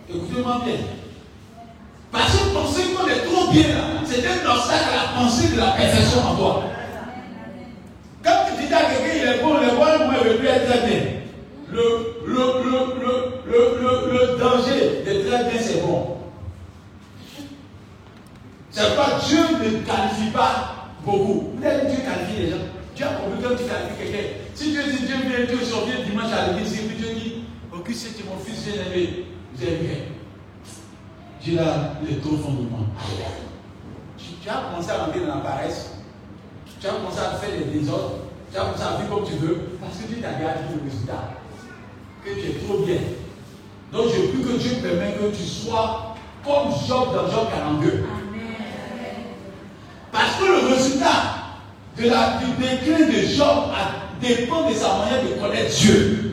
[0.08, 0.74] Écoutez-moi bien.
[2.12, 5.58] Parce que penser qu'on est trop bien là, c'est un obstacle à la pensée de
[5.58, 6.62] la perfection en toi.
[8.22, 11.21] Quand tu dis à quelqu'un il est bon, est bon, moi je veux être bien.
[11.72, 12.44] Le, le,
[13.46, 16.18] le, le, danger de très bien, c'est bon.
[18.70, 21.54] C'est pas Dieu ne qualifie pas beaucoup.
[21.58, 22.64] Peut-être Dieu qualifie les gens.
[22.94, 24.28] Dieu a compris quand tu qualifies quelqu'un.
[24.54, 27.34] Si Dieu dit Dieu vient, Dieu survient dimanche à l'église, et puis Dieu dit,
[27.72, 29.26] ok, c'est mon fils bien aimé.
[29.54, 29.96] Vous avez bien.
[31.40, 32.80] Dieu là, il est trop fond de moi.
[34.18, 35.94] Tu, as commencé à rentrer dans la paresse.
[36.80, 38.18] Tu as commencé à faire des désordres.
[38.52, 39.56] Tu as commencé à vivre comme tu veux.
[39.80, 41.41] Parce que Dieu t'a gardé le résultat.
[42.24, 42.98] Que tu es trop bien.
[43.92, 46.14] Donc je prie que Dieu permette que tu sois
[46.44, 48.04] comme Job dans Job 42.
[50.12, 51.08] Parce que le résultat
[51.98, 53.64] de la, du déclin de Job
[54.20, 56.32] dépend de sa manière de connaître Dieu.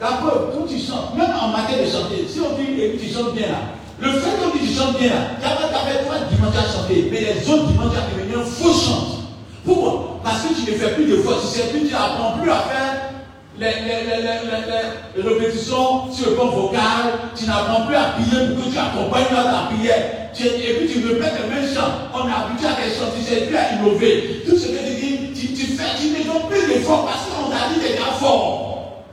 [0.00, 3.34] D'accord Quand tu chantes, même en matière de chanter, si on dit que tu chantes
[3.34, 3.60] bien là,
[4.00, 6.72] le fait qu'on dit que tu chantes bien là, tu as fait trois dimanches à
[6.72, 9.18] chanter, mais les autres dimanches à devenir un faux chante.
[9.66, 10.20] Pourquoi?
[10.24, 12.50] Parce que tu ne fais plus de fois, tu ne sais plus, tu n'apprends plus
[12.50, 13.03] à faire
[13.58, 18.64] les, les, les, les, répétitions sur le plan vocal, tu n'apprends plus à prier pour
[18.64, 20.30] que tu accompagnes dans ta prière.
[20.34, 22.10] Tu, et puis tu répètes les mêmes chants.
[22.12, 24.42] On est habitué à des chants, tu sais plus à innover.
[24.44, 27.50] Tout ce que tu dis, tu, tu fais, tu ne donnes plus d'efforts parce qu'on
[27.50, 29.04] t'a dit d'être fort.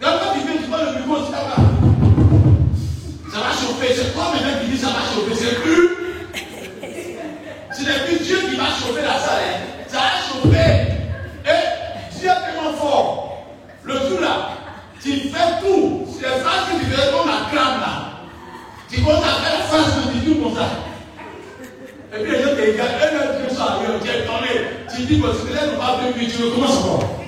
[0.00, 1.56] Quand tu viens, tu le micro, ça va.
[3.32, 3.94] Ça va chauffer.
[3.94, 5.34] C'est toi même qui dis ça va chauffer.
[5.34, 5.88] C'est plus.
[7.76, 9.42] Ce n'est plus Dieu qui va chauffer la salle.
[9.48, 9.84] Hein.
[9.88, 10.81] Ça va chauffer.
[14.20, 14.50] là.
[15.02, 16.06] Tu fais tout.
[16.12, 18.12] C'est ça que tu fais dans la crâne là.
[18.90, 20.68] Tu comptes à faire face de tout comme ça.
[22.14, 24.52] Et puis les gens te regardent, un autre ça, tu es tombé.
[24.94, 27.20] Tu dis, parce que là, nous pas plus, tu recommences encore.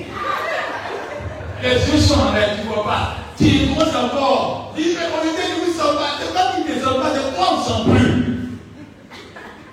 [1.62, 3.16] Les yeux sont en l'air, tu ne vois pas.
[3.38, 4.74] Tu recommences encore.
[4.76, 6.10] Dis, mais on était, nous ne sommes pas.
[6.20, 8.14] C'est pas qu'ils ne sont pas, c'est qu'on ne sont plus.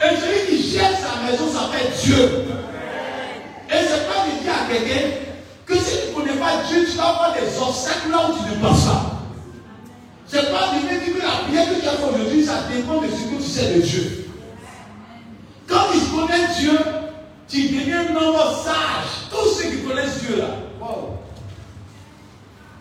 [0.03, 2.45] Et celui qui gère sa maison s'appelle Dieu.
[3.69, 5.07] Et c'est pas de dire à quelqu'un
[5.65, 6.00] que c'est
[6.39, 9.11] pas Dieu, tu vas avoir des obstacles là où tu ne penses pas.
[10.27, 13.07] C'est pas de dire que la prière que tu as fait aujourd'hui, ça dépend de
[13.07, 14.29] ce que tu sais de Dieu.
[15.67, 16.79] Quand tu connais Dieu,
[17.47, 19.27] tu deviens un homme sage.
[19.29, 20.47] Tous ceux qui connaissent Dieu là.
[20.79, 21.17] Wow.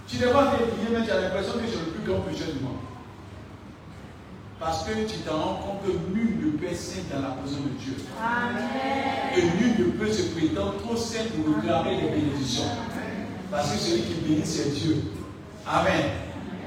[0.07, 2.65] Tu ne pas prier, mais tu as l'impression que c'est le plus grand péché du
[2.65, 2.79] monde.
[4.61, 7.63] Parce que tu te rends compte que nul ne peut être saint dans la présence
[7.63, 7.95] de Dieu.
[8.21, 9.33] Amen.
[9.37, 12.65] Et nul ne peut se prétendre trop saint pour réclamer les bénédictions.
[13.51, 14.97] Parce que celui qui bénit, c'est Dieu.
[15.67, 16.05] Amen.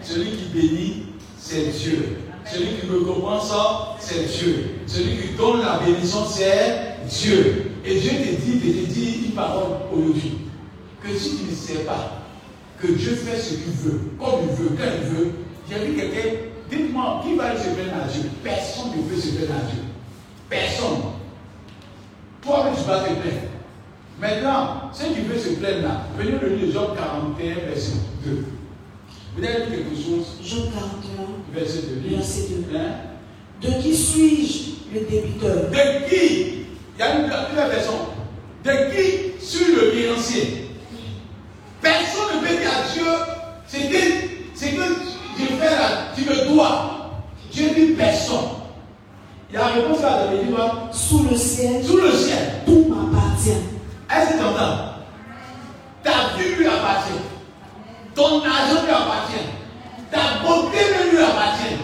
[0.01, 1.05] Celui qui bénit,
[1.37, 2.17] c'est Dieu.
[2.45, 2.87] Celui qui
[3.47, 4.65] ça, c'est Dieu.
[4.85, 7.71] Celui qui donne la bénédiction, c'est Dieu.
[7.85, 10.39] Et Dieu te dit, te dit une parole aujourd'hui.
[11.01, 12.23] Que si tu ne sais pas
[12.79, 15.31] que Dieu fait ce qu'il veut, comme il veut, quand il veut,
[15.69, 16.29] j'ai vu quelqu'un,
[16.69, 19.81] dites-moi, qui va se plaindre à Dieu Personne ne peut se plaindre à Dieu.
[20.49, 21.01] Personne.
[22.41, 23.52] Toi, tu vas te plaindre.
[24.19, 27.93] Maintenant, ceux qui veulent se plaindre là, venez le lire Job 41, verset
[28.25, 28.45] 2.
[29.35, 30.37] Vous avez quelque chose?
[30.43, 32.15] Job 41, Verset 2.
[32.15, 32.41] verset
[32.71, 32.77] 2.
[32.77, 32.81] Hein?
[33.61, 35.55] De qui suis-je le débiteur?
[35.71, 36.65] De qui?
[36.95, 37.93] Il y a une, une version.
[38.63, 40.67] De qui suis le créancier
[41.81, 43.03] Personne ne peut dire à Dieu,
[43.67, 43.97] c'est que,
[44.53, 44.83] c'est que
[45.39, 47.09] je fais là, tu me dois.
[47.51, 48.37] Dieu dit personne.
[49.49, 52.61] Il y a une réponse là de dit quoi Sous le ciel, Sous le ciel.
[52.65, 53.51] tout m'appartient.
[54.15, 54.77] Est-ce que tu entends?
[56.03, 57.21] Ta vie lui appartient.
[58.15, 59.47] Ton argent lui appartient.
[60.11, 60.77] Ta beauté
[61.11, 61.77] lui appartient.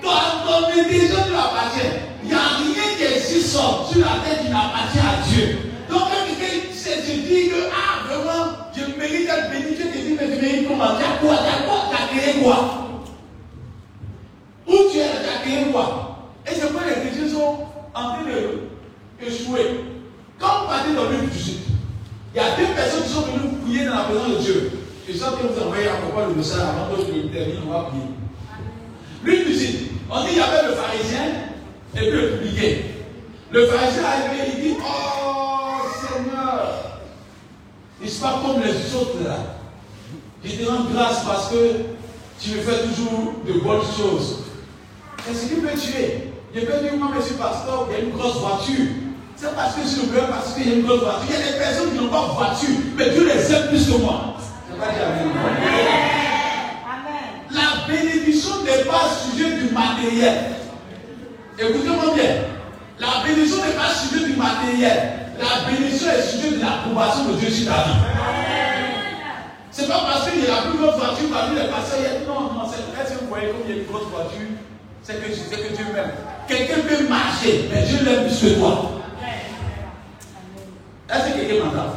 [0.00, 0.10] Ton,
[0.46, 1.92] ton intelligence lui appartient.
[2.22, 5.58] Il n'y a rien qui existe sur la terre qui n'appartient à Dieu.
[5.90, 10.16] Donc quand quelqu'un se dit que, ah, vraiment, je mérite d'être béni, je te dis,
[10.18, 11.36] mais tu mérites comment Tu as quoi?
[11.38, 11.78] Tu as quoi?
[11.90, 12.58] Tu as créé quoi?
[14.68, 16.18] Où tu es, tu as créé quoi?
[16.46, 19.84] Et c'est pourquoi les chrétiens sont en train de échouer.
[20.38, 21.61] Quand vous partez dans du sud,
[22.34, 24.70] il y a deux personnes qui sont venues prier dans la présence de Dieu.
[25.08, 27.90] Je sens que vous envoyez à propos le message avant que je termine, on va
[27.90, 28.02] prier.
[29.24, 29.76] L'une du sud,
[30.10, 31.24] on dit qu'il y avait le pharisien
[31.94, 32.76] et puis le publicain.
[33.50, 37.00] Le pharisien arrivé, il dit Oh Seigneur,
[38.02, 39.36] il se pas comme les autres là?
[40.44, 41.56] Je te rends grâce parce que
[42.40, 44.38] tu me fais toujours de bonnes choses.
[45.30, 46.32] est ce qui peut tuer?
[46.54, 48.86] Je peux dire, moi, monsieur pasteur, il y a une grosse voiture.
[49.42, 51.26] C'est parce que je suis le meilleur parce qu'il y a une grosse voiture.
[51.26, 53.90] Il y a des personnes qui n'ont pas de voiture, mais Dieu les aime plus
[53.90, 54.36] que moi.
[54.70, 55.02] C'est pas dire
[56.86, 57.26] Amen.
[57.50, 60.54] La bénédiction n'est pas sujet du matériel.
[61.58, 62.46] Écoutez-moi bien.
[63.00, 65.34] La bénédiction n'est pas sujet du matériel.
[65.34, 67.98] La bénédiction est sujet de l'approbation de Dieu sur ta vie.
[69.72, 71.98] C'est pas parce qu'il y a la plus grosse voiture parmi les pasteurs.
[72.28, 74.54] Non, non, c'est est-ce que vous voyez comme il y a une grosse voiture
[75.02, 76.14] C'est que, que Dieu m'aime.
[76.46, 79.01] Quelqu'un peut marcher, mais Dieu l'aime plus que toi.
[81.12, 81.92] Est-ce que quelqu'un m'entend?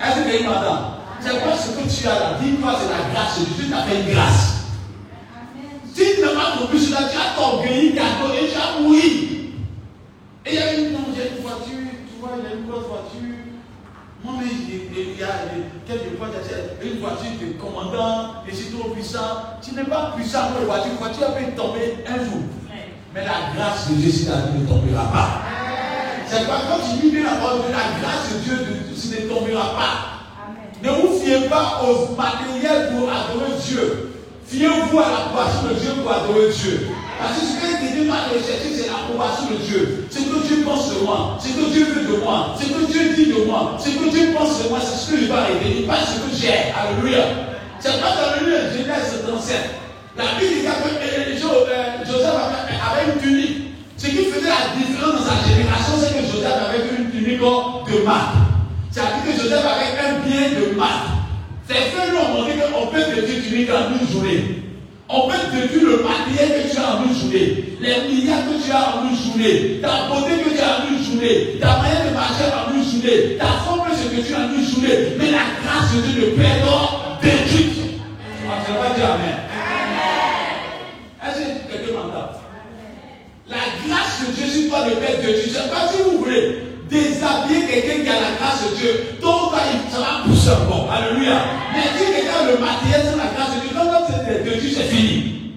[0.00, 0.92] Est-ce que quelqu'un m'entend?
[1.20, 3.70] C'est quoi ce que tu as là Dis-moi, c'est la grâce de Dieu.
[3.70, 4.64] t'a fait une grâce.
[5.94, 8.98] Si tu n'as pas compris cela, tu as t'orgueilli, tu as donné, tu as mouru.
[10.44, 13.36] Et il y a une, voiture, tu vois, il y a une grosse voiture.
[14.24, 19.60] Moi, mais il y a y a une voiture de commandant, et c'est trop puissant.
[19.62, 22.42] Tu n'es pas puissant pour la voiture, la voiture peut tomber un jour.
[23.14, 25.61] Mais la grâce de ta vie ne tombera pas.
[26.32, 28.56] C'est pas quand tu lis la parole de la grâce de Dieu,
[28.96, 29.92] tu ne tombera pas.
[30.82, 34.16] Ne vous fiez pas aux matériels pour adorer Dieu.
[34.48, 36.88] Fiez-vous à l'approbation de Dieu pour adorer Dieu.
[37.20, 40.08] Parce que ce que Dieu va rechercher, c'est l'approbation de Dieu.
[40.10, 43.12] Ce que Dieu pense de moi, ce que Dieu veut de moi, ce que Dieu
[43.14, 45.86] dit de moi, ce que Dieu pense de moi, c'est ce que je vais révéler,
[45.86, 46.72] pas ce que j'ai.
[46.72, 47.24] Alléluia.
[47.78, 49.56] C'est pas dans le lieu de Genèse 37.
[50.16, 53.71] La Bible dit que euh, Joseph avait une tunique.
[54.02, 58.04] Ce qui faisait la différence dans sa génération, c'est que Joseph avait une tunique de
[58.04, 58.34] marque.
[58.90, 61.22] C'est-à-dire que Joseph avait un bien de marque.
[61.68, 64.62] Ces faits nous ont montré qu'on peut détruire une tunique en une journée.
[65.08, 68.72] On peut détruire le matériel que tu as en une journée, les milliards que tu
[68.72, 72.14] as en une journée, ta beauté que tu as en une journée, ta manière de
[72.14, 75.14] marcher en une journée, ta forme ce que tu as en une journée.
[75.16, 76.66] Mais la grâce de Dieu ne perd
[77.22, 77.78] détruite.
[78.42, 79.38] On ne pas dire Amen.
[81.22, 82.34] Est-ce que quelqu'un m'entend
[83.48, 83.58] La
[84.80, 85.52] ne perd de Dieu.
[85.52, 88.92] Sais pas si vous voulez déshabiller quelqu'un qui a la grâce de Dieu.
[89.20, 89.52] Donc,
[89.90, 90.90] ça va pousser encore.
[90.92, 91.38] Alléluia.
[91.72, 94.88] Mais si quelqu'un le matériel sans la grâce de Dieu, donc c'est de Dieu, c'est
[94.88, 95.52] fini.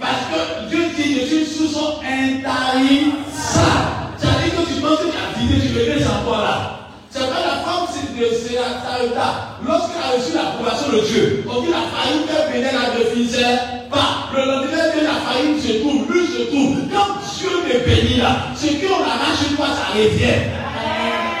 [0.00, 3.14] Parce que Dieu dit, je suis sous son intarissable.
[4.18, 6.56] C'est-à-dire que tu penses que tu as vidé, tu le laisses encore là.
[7.10, 7.86] C'est pas la femme
[8.18, 9.58] de Sarata.
[9.66, 13.58] Lorsqu'elle a reçu l'approbation de Dieu, on dit la faillite qu'elle venait là ne finissait
[13.90, 14.30] pas.
[14.34, 17.19] Le lendemain, la faillite se trouve, lui se trouve.
[17.40, 18.52] Dieu me bénit là.
[18.54, 20.44] Ce qu'on arrache une fois, ça revient.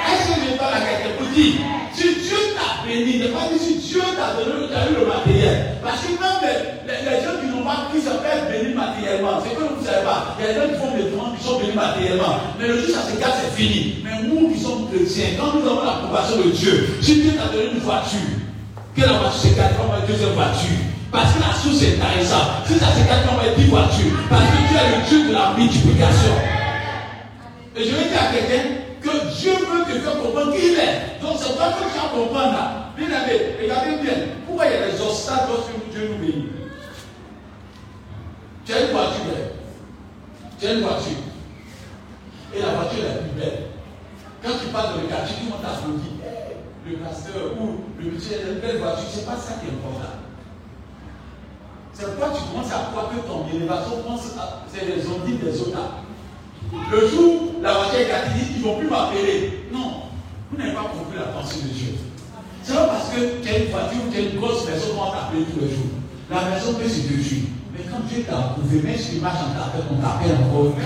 [0.08, 1.60] Est-ce que je parle à quelqu'un pour dire
[1.92, 5.06] si Dieu t'a béni, ne pas dire si Dieu t'a donné, tu as eu le
[5.06, 5.76] matériel.
[5.82, 6.40] Parce que même
[6.88, 9.84] les, les, gens qui n'ont pas pris se faire bénir matériellement, c'est que vous ne
[9.84, 10.36] savez pas.
[10.40, 12.40] Il y a des gens qui font des demandes qui sont bénis matériellement.
[12.58, 14.00] Mais le jour ça se casse, c'est fini.
[14.02, 17.76] Mais nous qui sommes chrétiens, quand nous avons l'approbation de Dieu, si Dieu t'a donné
[17.76, 18.32] une voiture,
[18.96, 20.89] que la voiture se casse, on va une deuxième voiture.
[21.10, 22.66] Parce que la source est intéressante.
[22.66, 24.12] Si ça se casse, on va être 10 voitures.
[24.28, 26.34] Parce que Dieu est le Dieu de la multiplication.
[27.76, 31.20] Et je vais dire à quelqu'un que Dieu veut te faire comprendre qui il est.
[31.20, 32.92] Donc c'est toi que tu vas comprendre là.
[32.96, 34.14] Bien aimé, regardez bien.
[34.46, 36.48] Pourquoi il y a des obstacles lorsque Dieu nous bénit?
[38.64, 40.48] Tu as une voiture, hein?
[40.60, 41.18] tu as une voiture.
[42.54, 43.62] Et la voiture est la plus belle.
[44.42, 46.20] Quand tu parles de le quartier, tout le monde t'applaudit.
[46.86, 50.19] Le pasteur ou le a une belle voiture, c'est pas ça qui est important.
[52.00, 54.00] C'est pourquoi tu commences à croire que ton élévation,
[54.72, 55.76] c'est les ondines des autres.
[56.90, 59.68] Le jour, la voiture est gâtée, ils ne vont plus m'appeler.
[59.70, 60.08] Non,
[60.50, 61.92] vous n'avez pas compris la pensée de Dieu.
[62.62, 65.10] C'est pas parce que tu as une voiture ou tu as une grosse maison qu'on
[65.10, 65.92] va t'appeler tous les jours.
[66.30, 67.52] La maison peut se détruire.
[67.76, 70.80] Mais quand Dieu t'a approuvé, même si tu marches en t'appelle, on t'appelle encore une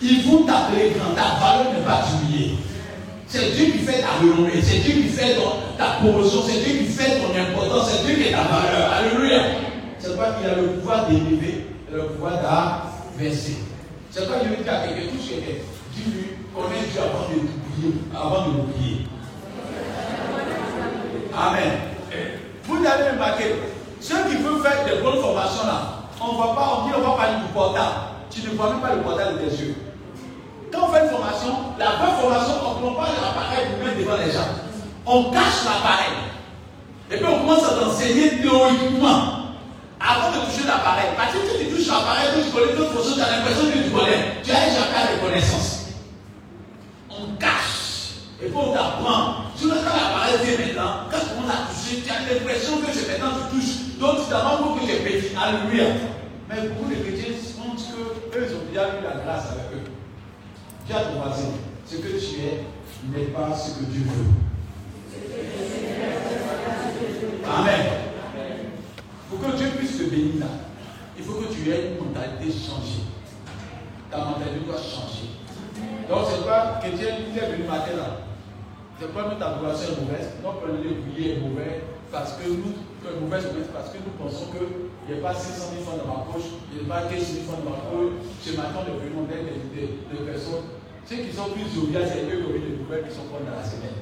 [0.00, 2.54] Ils vont t'appeler grand, ta valeur n'est pas diminuée.
[3.28, 5.36] C'est Dieu qui fait ta renommée, c'est Dieu qui fait
[5.76, 8.92] ta promotion, c'est Dieu qui fait ton importance, c'est Dieu qui est ta valeur.
[8.92, 9.40] Alléluia.
[9.98, 13.56] C'est pas qu'il a le pouvoir d'élever le pouvoir d'inverser.
[14.10, 15.40] C'est quoi je veux dire à quelqu'un, tout ce que
[15.94, 17.38] dis-lui, connais Dieu avant de
[17.72, 19.06] prier, avant de prier.
[21.36, 21.72] Amen.
[22.64, 23.44] Vous allez remarquer,
[24.00, 27.10] ceux qui veulent faire des bonnes formations là, on ne va pas, on dit on
[27.10, 27.94] va parler du portable.
[28.30, 29.74] Tu ne vois même pas le portable de tes yeux.
[30.76, 33.98] Quand on fait une formation, la bonne formation, on ne prend pas l'appareil pour mettre
[33.98, 34.52] devant les gens.
[35.06, 36.12] On cache l'appareil.
[37.10, 39.56] Et puis on commence à t'enseigner théoriquement
[39.96, 41.16] avant de toucher l'appareil.
[41.16, 44.36] Parce que tu touches l'appareil, tu connais d'autres choses, tu as l'impression que tu connais.
[44.44, 45.96] Tu as jamais de connaissances.
[47.08, 48.20] On cache.
[48.42, 49.48] Et puis on t'apprend.
[49.56, 52.92] Tu vois, quand l'appareil vient maintenant, quand tu commences à toucher, tu as l'impression que
[52.92, 53.96] c'est maintenant tu touches.
[53.96, 55.32] Donc tu t'attends que j'ai petit.
[55.32, 56.04] Alléluia.
[56.50, 59.85] Mais beaucoup de chrétiens pensent qu'eux, ont déjà eu la grâce avec eux.
[60.86, 61.50] Dis à ton voisin,
[61.84, 62.62] ce que tu es
[63.12, 64.30] n'est pas ce que Dieu veut.
[67.44, 67.86] Amen.
[69.28, 70.46] Pour que Dieu puisse te bénir là,
[71.18, 73.02] il faut que tu aies une mentalité changée.
[74.10, 75.30] Ta mentalité doit changer.
[76.08, 78.18] Donc c'est pas que Dieu est venu matin là.
[79.00, 81.82] C'est pas notre adoration est mauvaise, notre prenez de prier est mauvais
[82.12, 82.72] parce que nous,
[83.02, 86.48] que parce que nous pensons qu'il n'y a pas 600 000 francs dans ma poche,
[86.72, 88.12] il n'y a pas 15 000 francs dans ma poche.
[88.40, 90.75] Ce matin, nous venons d'être des, personnes.
[91.08, 93.46] Ceux qui sont plus joviales, c'est eux qui ont eu des nouvelles qui sont bonnes
[93.46, 93.94] dans la semaine.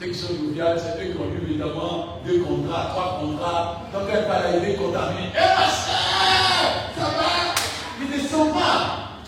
[0.00, 3.82] Ceux qui sont joviales, c'est eux qui ont eu évidemment deux contrats, trois contrats.
[3.92, 5.28] Donc elle va arriver contaminée.
[5.36, 7.52] Eh ma soeur, ça va?
[8.00, 9.20] Il ne sent pas.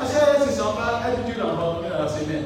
[0.00, 2.44] Ma soeur, elle ne sent pas, elle dit tu dans la semaine.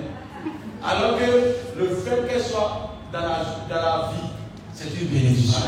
[0.83, 4.29] Alors que le fait qu'elle soit dans la, dans la vie,
[4.75, 5.61] c'est une bénédiction.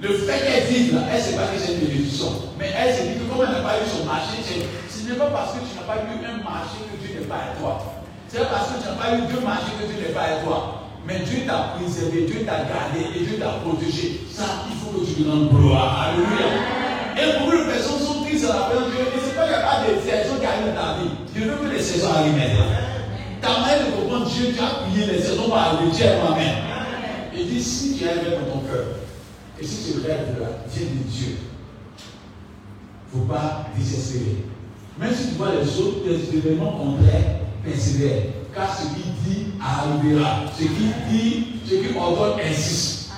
[0.00, 2.32] Le fait qu'elle vive là, elle ne sait pas que c'est une bénédiction.
[2.58, 4.38] Mais elle se dit que comme elle n'a pas eu son marché,
[5.02, 7.50] ce n'est pas parce que tu n'as pas eu un marché que Dieu n'est pas
[7.50, 7.82] à toi.
[8.28, 10.86] C'est parce que tu n'as pas eu deux marchés que tu n'es pas avec toi.
[11.04, 14.22] Mais Dieu t'a préservé, Dieu t'a gardé et Dieu t'a protégé.
[14.30, 16.06] Ça, il faut que tu lui donnes gloire.
[16.06, 16.54] Alléluia.
[17.18, 19.02] Et beaucoup de personnes sont tristes à la fin de Dieu.
[19.02, 21.10] Et c'est pas qu'il n'y a pas de saisons qui arrivent dans ta vie.
[21.34, 22.70] Dieu veut que les saisons arrivent maintenant.
[23.42, 25.90] Ta manière de comprendre Dieu, tu as prié, les saisons vont arriver.
[25.90, 26.58] Dieu est moi-même.
[27.34, 29.02] Il dit si tu as rêve dans ton cœur,
[29.58, 31.36] et si tu rêves là, viens de Dieu.
[33.12, 34.51] Il ne faut pas désespérer.
[35.02, 38.22] Même si tu vois les autres, les événements contraires, persévère.
[38.54, 40.44] Car ce qu'il dit arrivera.
[40.56, 43.10] Ce qu'il dit, ce qu'il ordonne insiste.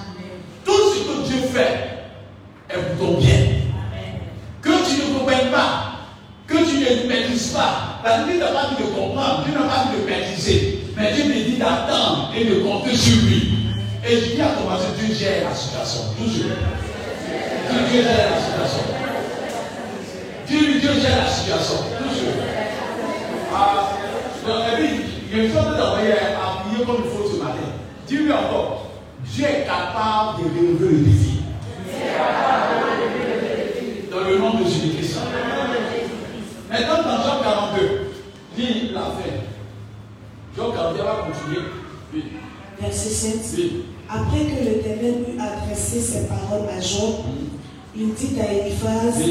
[0.64, 2.07] Tout ce que Dieu fait
[2.70, 3.37] est pour ton bien.
[4.62, 6.09] Que tu ne comprennes pas,
[6.47, 8.01] que tu ne maîtrises pas.
[8.03, 10.85] Que Dieu n'a pas dit de comprendre, Dieu n'a pas dit de maîtriser.
[10.97, 13.59] Mais Dieu me dit d'attendre et de compter sur lui.
[14.09, 16.01] Et je dis à Thomas, Dieu gère la situation.
[16.16, 16.51] Toujours.
[17.70, 19.04] Dieu gère la situation.
[20.47, 21.76] Dieu, Dieu gère la situation.
[21.99, 22.34] Toujours.
[23.55, 23.92] Ah,
[24.47, 24.57] donc,
[25.30, 27.68] il y a une sorte d'envoyer à prier comme il faut ce matin.
[28.07, 28.90] Dis-lui encore,
[29.24, 31.40] Dieu est capable de relever le défi.
[34.11, 35.18] Dans le nom de Jésus-Christ.
[36.70, 38.11] Maintenant, dans Jean 42,
[38.59, 39.45] lis la fin.
[40.57, 41.66] Jean 42 va continuer.
[42.12, 42.24] Oui.
[42.80, 43.61] Verset 7.
[44.09, 47.24] Après que l'Éternel eut adressé ses paroles à Jean,
[47.97, 49.22] il dit à Eliphaz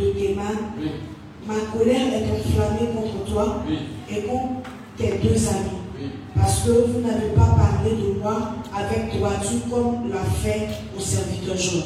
[0.00, 0.34] de
[1.46, 3.62] Ma colère est enflammée contre toi
[4.10, 5.80] et contre tes deux amis.
[6.36, 11.56] Parce que vous n'avez pas parlé de moi avec droiture comme l'a fait au serviteur
[11.56, 11.82] Jean.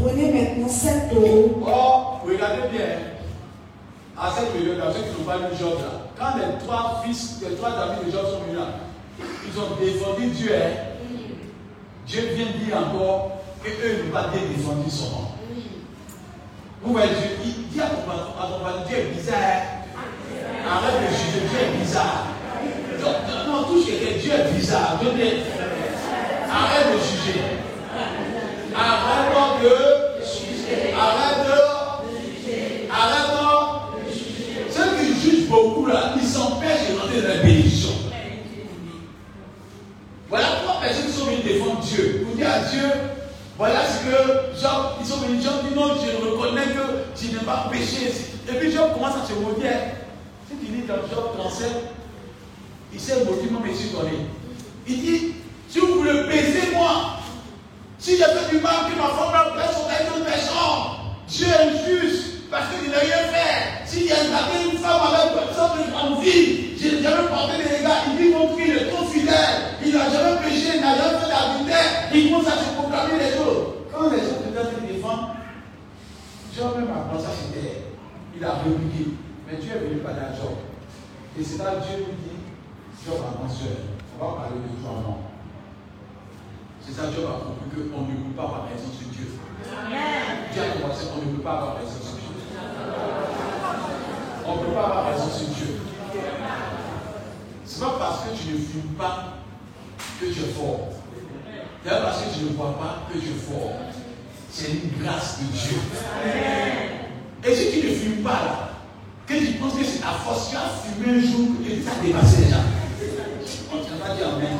[0.00, 1.62] Prenez maintenant sept taureaux.
[1.66, 2.86] Oh, regardez bien.
[4.18, 7.56] À cette période-là, ceux qui n'ont pas lu Job là, quand les trois fils, les
[7.56, 8.66] trois amis de Job sont venus là,
[9.18, 10.50] ils ont défendu Dieu.
[10.54, 11.16] Hein.
[12.06, 15.39] Dieu vient dire encore qu'eux n'ont pas défendu son nom.
[16.82, 19.62] Vous voyez, Dieu, dit à ton patron, Dieu est bizarre.
[20.66, 22.26] Arrête de juger, Dieu est bizarre.
[23.46, 24.98] Non, touche quelqu'un, Dieu est bizarre.
[24.98, 27.40] Arrête de juger.
[28.74, 30.94] Arrête de juger.
[30.98, 31.56] Arrête de.
[32.90, 33.44] Arrête de.
[34.72, 37.90] Ceux qui jugent beaucoup là, ils s'empêchent de rentrer dans la bénédiction.
[40.30, 42.24] Voilà trois personnes qui sont venues défendre Dieu.
[42.24, 42.88] Pour dire à Dieu,
[43.60, 46.80] voilà ce que Job, ils sont venus, Job dit non, je reconnais que
[47.14, 48.10] je n'ai pas péché.
[48.48, 49.70] Et puis Job commence à se maudire.
[50.48, 51.68] Ce qu'il dit dans Job 37,
[52.94, 54.12] il s'est maudit, moi, monsieur donné.
[54.88, 55.34] Il dit,
[55.68, 57.18] si vous voulez baiser moi,
[57.98, 60.96] si j'ai fait du mal, que ma femme me plaise sur quelqu'un méchant,
[61.28, 63.86] Dieu est juste, parce qu'il n'a rien fait.
[63.86, 67.78] S'il y a une femme avec personne de grande vie, je n'ai jamais porté des
[67.78, 68.02] dégâts.
[68.10, 71.30] Il dit, mon fils est trop fidèle, il n'a jamais péché, il n'a jamais fait
[71.30, 73.86] d'adultère, il commence à se proclamer les choses.
[73.92, 75.38] Quand les autres peut-être défendent,
[76.54, 77.94] Job même a pensé à c'était,
[78.36, 79.14] il a répliqué.
[79.46, 80.58] Mais Dieu est venu par Job.
[81.38, 82.38] Et c'est là que Dieu lui dit,
[83.06, 85.30] Job a mentionné, on va parler de toi non.
[86.82, 89.38] C'est ça Job a compris qu'on ne peut pas avoir raison sur Dieu.
[90.52, 92.19] Dieu a commencé qu'on ne peut pas avoir raison sur Dieu.
[94.46, 95.80] On ne peut pas avoir raison sur Dieu.
[97.64, 99.34] Ce n'est pas parce que tu ne fumes pas
[100.20, 100.88] que tu es fort.
[101.84, 103.72] Ce n'est pas parce que tu ne vois pas que tu es fort.
[104.50, 105.78] C'est une grâce de Dieu.
[107.44, 108.70] Et si tu ne fumes pas là,
[109.26, 112.04] que tu penses que c'est ta force, tu as fumé un jour et tu as
[112.04, 112.56] dépassé les gens.
[113.72, 114.56] On ne pas dire Amen.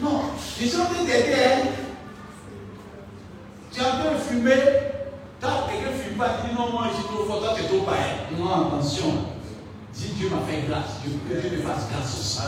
[0.00, 0.22] Non,
[0.58, 1.34] je suis en train d'aider.
[1.44, 1.68] Hein.
[3.70, 4.97] Tu es en train
[5.46, 7.68] as quelqu'un fume pas, tu dis non, moi je suis trop fort, toi tu es
[7.68, 8.26] trop païen.
[8.38, 9.38] Non, attention.
[9.92, 12.38] Si Dieu m'a fait grâce, je veux que Dieu me fasse grâce aussi.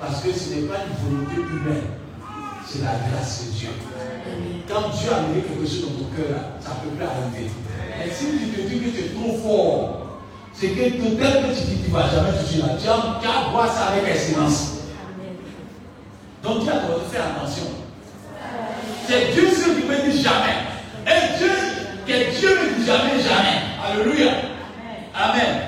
[0.00, 1.88] Parce que ce n'est pas une volonté humaine,
[2.66, 3.68] c'est la grâce de Dieu.
[4.68, 7.50] Quand Dieu a mis quelque chose dans ton cœur, ça ne peut plus arriver.
[7.98, 10.06] Mais si tu te dis que tu es trop fort,
[10.52, 12.76] c'est que peut-être que tu dis tu ne vas jamais toucher là.
[12.80, 14.74] Tu as voir ça avec excellence.
[16.42, 17.64] Donc Dieu a de faire attention.
[19.08, 20.65] C'est Dieu seul qui me dit jamais.
[21.06, 21.50] Et Dieu,
[22.06, 23.62] que Dieu ne dit jamais, jamais.
[23.84, 24.32] Alléluia.
[25.14, 25.62] Amen.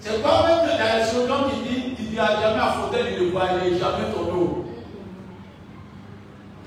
[0.00, 4.12] C'est pas même le qui dit il n'y a jamais à fauteuil de a jamais
[4.14, 4.64] ton eau.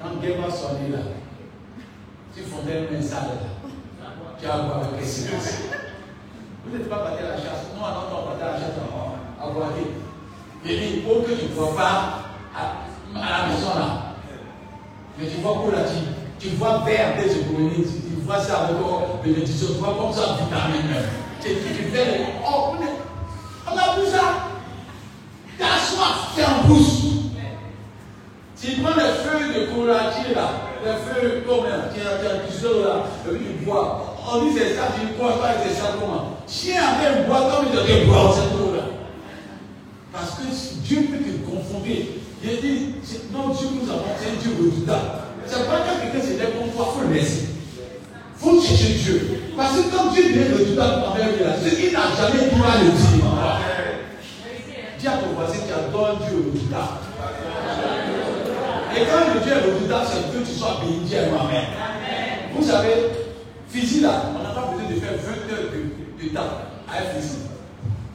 [0.02, 1.00] Quand Dieu va sonner là,
[2.36, 3.30] tu fondais une salle
[4.02, 4.10] là,
[4.40, 5.62] tu vas voir avec les silences.
[6.66, 7.68] Vous n'êtes pas battu à la chasse.
[7.76, 8.76] Non, non, non, battu à la chasse
[9.42, 9.70] à voir.
[10.66, 12.24] Il dit faut que tu ne vois pas
[12.54, 12.74] à,
[13.16, 14.16] la maison là.
[15.18, 18.78] Mais tu vois quoi là, tu, tu vois vert des économies, tu, vois ça avec
[19.24, 20.96] bénédiction, tu vois comme ça vitamine.
[21.42, 22.76] Tu, tu, tu fais oh,
[23.66, 24.50] on a vu ça.
[25.58, 26.68] Tu as soif, tu en.
[28.60, 30.50] Tu prends les feuilles de courageux là,
[30.84, 34.16] les feuilles comme là, un cuisson là, et puis tu bois.
[34.30, 36.38] On dit c'est ça, tu ne bois pas, c'est ça comment?
[36.48, 38.84] Chien avait boire comme il devait boire cette eau là.
[40.12, 42.20] Parce que Dieu peut te confonder.
[42.44, 42.96] Il dit,
[43.32, 45.27] non, Dieu nous c'est un Dieu redoutable.
[45.48, 47.48] C'est pas que quelqu'un s'est contre toi, faut le laisser.
[48.38, 49.42] Faut chercher Dieu.
[49.56, 53.26] Parce que quand Dieu est redoutable envers lui, c'est qu'il n'a jamais pu le dire.
[55.00, 57.08] Dis à ton voisin, tu adores Dieu redoutable.
[58.96, 61.66] Et quand le Dieu est redoutable, c'est que tu sois béni, Dieu Amen.
[62.56, 62.94] Vous savez,
[63.70, 66.42] physique là, on n'a pas besoin de faire 20 heures de, de temps
[66.90, 67.48] à un physique.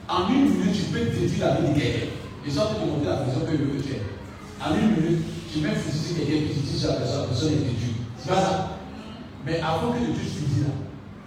[0.09, 2.07] En une minute, tu peux détruire la vie de quelqu'un.
[2.45, 4.01] Et sans te montrer la prison que le tu es.
[4.59, 5.23] En une minute,
[5.53, 8.01] tu mets un fusil sur quelqu'un qui dit la personne, la personne est détruite.
[8.17, 8.69] C'est pas ça.
[9.45, 10.73] Mais avant que tu tues fusil là,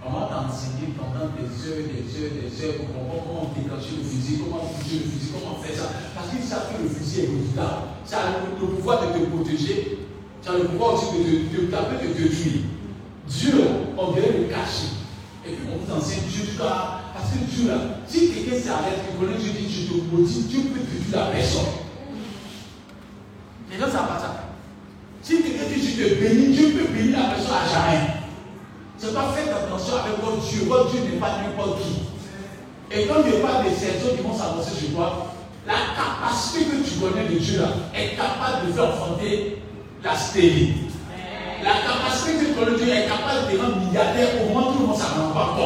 [0.03, 4.03] on va t'enseigner pendant des heures, des heures, des heures pour comprendre comment déclencher le
[4.03, 5.95] fusil, comment toucher le fusil, comment faire ça.
[6.11, 7.95] Parce qu'ils savent que le fusil est redoutable.
[8.03, 10.11] Ça a le, pouvoir de te protéger,
[10.43, 12.67] ça a le pouvoir aussi de te taper, de te tuer.
[13.31, 13.55] Dieu,
[13.95, 14.91] on dirait le cacher.
[15.47, 19.39] Et puis on vous enseigne Dieu, parce que Dieu là, si quelqu'un s'arrête, il connaît
[19.39, 21.86] Dieu, dit je te motive, Dieu peut te tuer la personne.
[23.71, 24.47] Les gens savent pas ça.
[25.23, 28.07] Si quelqu'un dit je te bénis, Dieu peut bénir la personne à jamais.
[28.99, 30.67] C'est pas faire attention avec votre Dieu.
[30.67, 32.07] Votre Dieu n'est pas n'importe qui.
[32.93, 35.35] Et quand il pas des saisons qui vont s'avancer sur toi,
[35.67, 39.63] la capacité que tu connais de Dieu là est capable de faire enfanter
[40.05, 40.75] la stérile.
[41.65, 44.69] La capacité que tu connais de Dieu est capable de te rendre milliardaire au moment
[44.69, 45.59] où tout le monde ne s'en rend pas.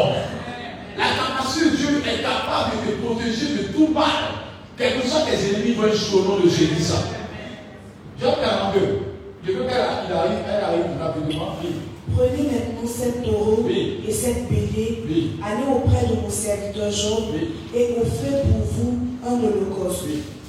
[0.96, 4.40] La capacité de Dieu est capable de te protéger de tout mal.
[4.78, 6.92] Quel que soit tes ennemis vont au nom de Jésus.
[8.20, 8.98] Job 42.
[9.46, 11.56] Je veux qu'elle arrive, elle arrive rapidement.
[12.14, 15.04] Prenez maintenant sept taureaux et sept béliers,
[15.42, 17.34] allez auprès de mon serviteur Job
[17.74, 20.04] et offrez pour vous un holocauste.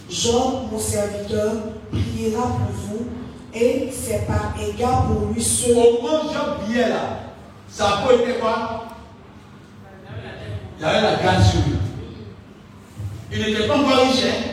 [0.09, 1.53] Job, mon serviteur,
[1.91, 3.05] priera pour vous,
[3.53, 5.77] et c'est par égard pour lui seul.
[5.77, 7.19] Au moment où Job priait là,
[7.69, 8.87] sa peau était quoi?
[10.77, 11.77] Il y avait la garde sur lui.
[13.31, 14.50] Il n'était pas encore riche, hein?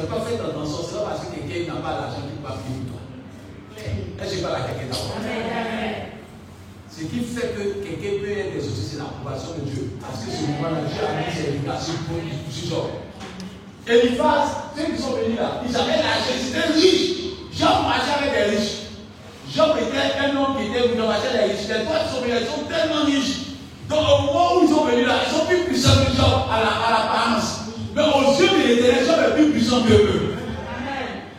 [0.00, 3.02] C'est pas fait attention, c'est parce que quelqu'un n'a pas l'argent qu'il va prier pour
[3.02, 3.02] toi.
[3.82, 5.18] Est-ce que pas la quelqu'un d'abord
[6.86, 9.98] Ce qui fait que quelqu'un peut être exaucé, c'est l'approbation de Dieu.
[9.98, 12.94] Parce que ce moment-là, Dieu a mis ses éducations pour Job.
[13.90, 17.34] Eliphaz, ceux qui sont venus là, ils avaient l'argent, ils étaient riches.
[17.58, 18.94] Job marchait avec des riches.
[19.50, 21.66] Job était un homme qui était venu marcher avec des riches.
[21.74, 23.50] Les trois qui sont venus, ils sont tellement riches.
[23.90, 26.62] Donc au moment où ils sont venus là, ils sont plus puissants que Job à
[26.62, 27.57] l'apparence.
[27.98, 30.34] Mais aux yeux de l'éternel, Job est plus puissant que eux.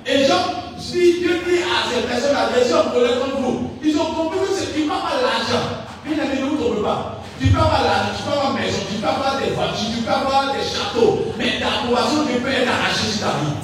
[0.06, 0.44] Et Job,
[0.78, 4.40] si Dieu dit à ces personnes, la version pour les contre vous, ils ont compris
[4.40, 5.88] que c'est qui pas l'argent.
[6.04, 7.24] Bien aimé, ne vous trompez pas.
[7.40, 10.12] Tu peux avoir l'argent, tu peux avoir maison, tu peux avoir des voitures, tu peux
[10.12, 13.56] avoir des châteaux, mais ta approbation Dieu peut être arrachée sur ta vie.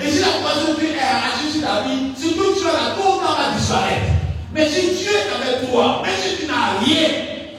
[0.00, 3.28] Et si l'approbation Dieu est arrachée sur ta vie, surtout tu as la tout le
[3.28, 4.08] va disparaître.
[4.56, 7.08] Mais si Dieu est avec toi, même si tu n'as rien,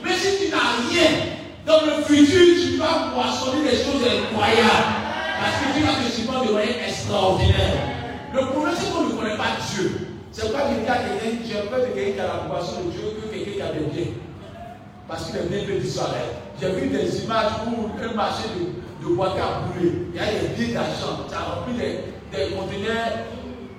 [0.01, 1.30] mais si tu n'as rien,
[1.66, 4.93] dans le futur, tu vas moissonner des choses incroyables.
[5.39, 7.78] Parce que tu vas te supporter de moyens extraordinaires.
[8.34, 10.07] Le problème, c'est qu'on ne connaît pas Dieu.
[10.32, 10.95] C'est a quelqu'un,
[11.45, 14.11] j'ai peur de quelqu'un qui a l'approbation de Dieu que quelqu'un qui a des biens.
[15.07, 16.41] Parce qu'il est bien peut disparaître.
[16.59, 20.07] J'ai vu des images où un marché de, de boîte a brûlé.
[20.14, 21.99] Il y a des billes d'argent, ça a rempli des,
[22.36, 23.28] des conteneurs,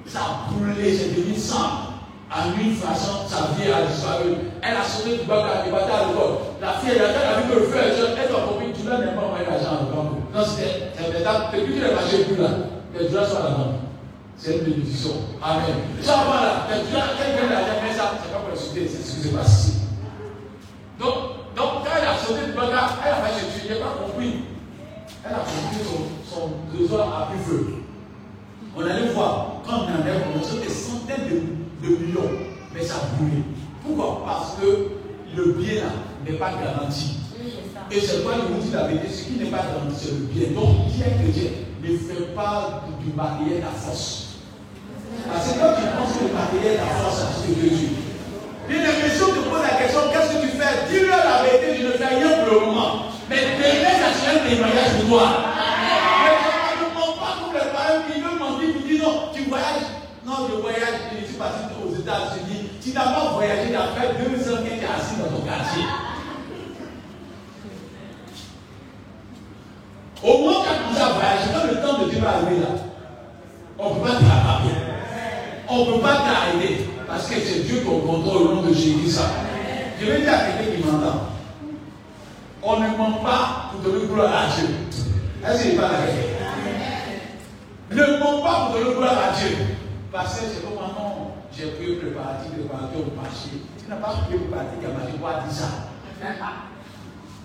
[0.06, 1.93] ça a brûlé, c'est devenu sang
[2.34, 4.34] en une façon, sa vie a disparu.
[4.60, 6.34] Elle a sauté du elle a débattu à l'école.
[6.60, 9.22] La fille, elle a vu que le feu elle doit compris, tu n'as même pas
[9.22, 10.18] envoyé l'argent au banque.
[10.34, 12.50] Non, c'est maintenant, depuis qu'il est marché plus là,
[12.98, 13.74] les dollars sont à la banque.
[14.36, 15.14] C'est une bénédiction.
[15.40, 15.94] Amen.
[16.02, 19.02] Ça va là, les dollars, quelqu'un a jamais ça, c'est pas pour le sauter, c'est
[19.02, 19.72] ce qui s'est passé.
[20.98, 21.14] Donc,
[21.54, 24.42] donc, quand elle a sauté du bac, elle a cherché, je n'ai pas compris.
[25.24, 25.86] Elle a compris
[26.26, 27.74] son, trésor a plus feu.
[28.76, 32.30] On allait voir, quand on avait commencé des centaines de de millions,
[32.74, 33.44] mais ça brûle.
[33.84, 34.22] Pourquoi?
[34.24, 34.88] Parce que
[35.36, 35.90] le bien là
[36.26, 37.18] n'est pas garanti.
[37.90, 40.26] Et c'est quoi je vous dis la vérité, ce qui n'est pas garanti, c'est le
[40.32, 40.48] bien.
[40.58, 41.50] Donc, qui est chrétien
[41.84, 44.40] ne fait pas du matériel la force.
[45.28, 47.88] Parce que quand tu penses que le matériel la force, c'est ce que Dieu
[48.66, 50.88] Bien aimé, si on te pose la question, qu'est-ce que tu fais?
[50.88, 53.12] Dis-leur la vérité, je ne fais rien pour le moment.
[53.28, 55.28] Mais demain, ça sera un témoignage pour toi.
[56.24, 56.32] Mais
[56.80, 59.92] ne mens pas comme les parents qui veulent mentir, qui disent non, tu voyages.
[60.24, 61.73] Non, je voyage, je suis parti
[62.82, 65.84] Tu n'as pas voyagé, tu as fait deux ans tu es assis dans ton quartier.
[70.22, 72.66] Au tu as commencé à voyager, quand le temps de Dieu va arriver là,
[73.78, 74.76] on ne peut pas t'arrêter.
[75.66, 76.88] On ne peut pas t'arrêter.
[77.08, 79.18] Parce que c'est Dieu qui contrôle au nom de Jésus.
[79.98, 81.20] Je vais dire à quelqu'un qui m'entend.
[82.62, 84.68] On ne ment pas pour donner gloire à Dieu.
[85.46, 85.90] Est-ce qu'il n'est pas
[87.90, 89.56] Ne ment pas pour donner gloire à Dieu.
[90.12, 93.62] Parce que c'est comme un j'ai prié préparatif, préparateur au marché.
[93.78, 95.78] Tu n'as pas prié préparatif qui a marché pour 10 ans.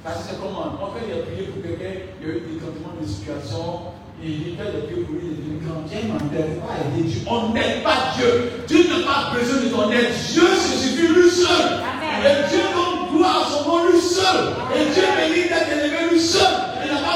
[0.03, 2.57] Parce que c'est comment On fait des prières pour quelqu'un, il y a eu des
[2.57, 3.93] changements de situation,
[4.24, 7.22] et il fait des prières pour lui, il dit quand Dieu m'aide pas aider Dieu.
[7.30, 8.66] On n'aide pas Dieu.
[8.66, 10.10] Dieu n'a pas besoin de ton aide.
[10.10, 11.84] Dieu se suffit lui seul.
[12.26, 14.57] Et Dieu donne gloire à son nom lui seul.
[14.76, 16.70] Et Dieu mérite d'être élevé lui seul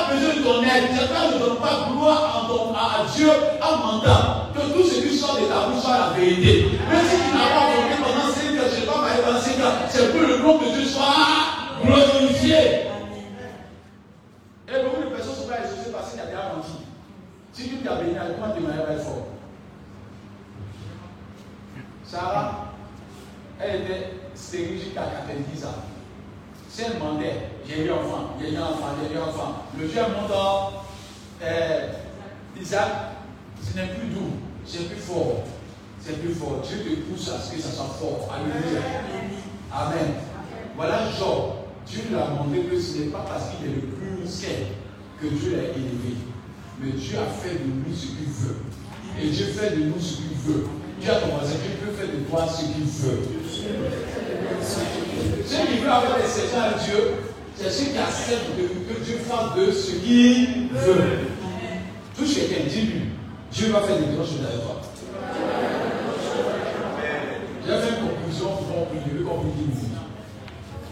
[0.10, 0.89] besoin de ton aide.
[0.96, 3.30] Certains ne donnent pas gloire à, Dieu
[3.62, 4.50] en mandat.
[4.54, 6.72] Que tout ce qui sort de ta bouche soit la vérité.
[6.89, 9.39] Même si tu n'as pas compris pendant 5 ans, je ne sais pas parler pendant
[9.39, 12.56] 5 ans, c'est que le nom de Dieu soit glorifié.
[14.68, 16.84] Et beaucoup de personnes sont pas exaucées parce qu'il y a déjà menti.
[17.52, 19.28] Si tu t'as béni, comment tu m'as fort
[22.04, 22.74] Sarah,
[23.60, 25.93] elle était stérile jusqu'à 90 ans.
[26.74, 29.63] Si elle demandait, j'ai eu un enfant, j'ai eu un enfant, j'ai eu un enfant.
[29.80, 30.71] Le vieux montant,
[31.43, 31.88] euh,
[32.59, 32.89] Isaac,
[33.61, 34.32] ce n'est plus doux,
[34.65, 35.43] c'est plus fort.
[36.01, 36.63] C'est plus fort.
[36.67, 38.28] Dieu te pousse à ce que ça soit fort.
[38.34, 38.82] Alléluia.
[39.71, 40.15] Amen.
[40.76, 41.61] Voilà Job.
[41.86, 44.49] Dieu lui a montré que ce n'est pas parce qu'il est le plus ancien
[45.21, 46.17] que Dieu l'a élevé.
[46.82, 48.57] Mais Dieu a fait de lui ce qu'il veut.
[49.21, 50.65] Et Dieu fait de nous ce qu'il veut.
[50.99, 53.21] Dieu a commencé, Dieu peut faire de toi ce qu'il veut.
[55.45, 57.13] Ceux qui veulent avoir des services à Dieu,
[57.55, 61.28] c'est ceux qui acceptent que Dieu fasse de ce qu'il veut.
[62.17, 63.01] Touche quelqu'un, dis-lui,
[63.51, 64.82] Dieu va faire des grandes choses avec toi.
[67.65, 68.99] J'ai fait une conclusion pour qu'on prie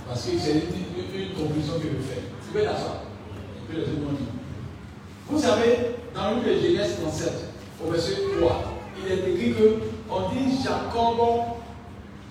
[0.07, 2.21] Parce que c'est une, conclusion que je fais.
[2.41, 4.23] Tu peux le demander.
[5.29, 7.31] Vous savez, dans le livre de Genèse 37,
[7.85, 8.63] au verset 3,
[8.99, 9.79] il est écrit que
[10.09, 11.17] on dit Jacob,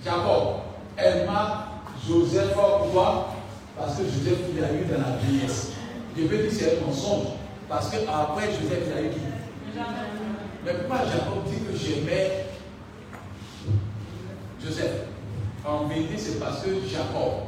[0.04, 0.60] Jacob
[0.98, 1.69] aima
[2.08, 3.34] Joseph, pourquoi
[3.78, 5.72] Parce que Joseph, il a eu dans la vieillesse.
[6.16, 7.26] Je peux dire c'est un mensonge.
[7.68, 9.20] Parce qu'après Joseph, il a eu qui?
[10.64, 12.46] Mais pourquoi Jacob dit que j'aimais
[14.62, 15.06] Joseph?
[15.64, 17.44] En vérité, c'est parce que Jacob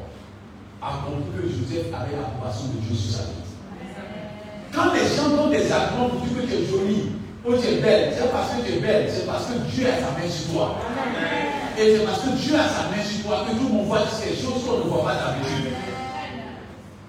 [0.80, 3.42] a compris que Joseph avait la passion de Dieu sur sa vie.
[4.72, 7.12] Quand les gens donnent des arguments pour dire que tu es jolie,
[7.44, 9.96] ou tu es belle, c'est parce que tu es belle, c'est parce que Dieu a
[9.96, 10.76] sa main sur toi.
[11.78, 14.04] Et c'est parce que Dieu a sa main sur toi que tout le monde voit
[14.10, 15.72] ces choses qu'on ne voit pas d'habitude.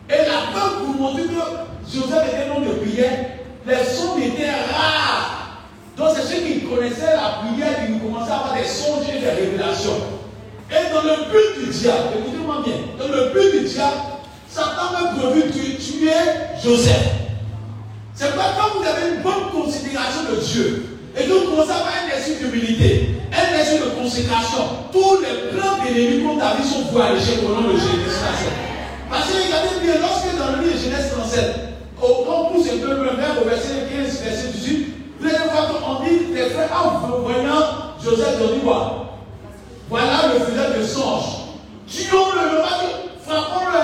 [0.09, 3.19] Et la peur pour montrer que Joseph était homme de prière,
[3.67, 5.67] les sons étaient rares.
[5.97, 9.29] Donc c'est ceux qui connaissaient la prière qui commençaient à avoir des songes et des
[9.29, 10.01] révélations.
[10.71, 13.97] Et dans le but du diable, écoutez-moi bien, dans le but du diable,
[14.49, 16.11] Satan a prévu de tuer
[16.63, 17.11] Joseph.
[18.15, 21.93] C'est pas quand vous avez une bonne considération de Dieu et vous commencez à avoir
[21.93, 26.81] un esprit d'humilité, un esprit de consécration, tous les plans d'ennemis contre ta vie sont
[26.91, 28.09] voués à l'échec au nom de Jésus.
[29.09, 31.55] Parce que regardez bien, lorsque dans le livre de Genèse 37,
[32.01, 34.87] au, quand on pousse un peu le vers au verset 15, verset 18,
[35.19, 39.19] vous allez voir qu'on dit tes frères, en voyant Joseph, dit quoi?
[39.89, 41.23] Voilà le fusil de songe.
[41.87, 42.63] Tuons-le, le
[43.23, 43.79] frappons-le.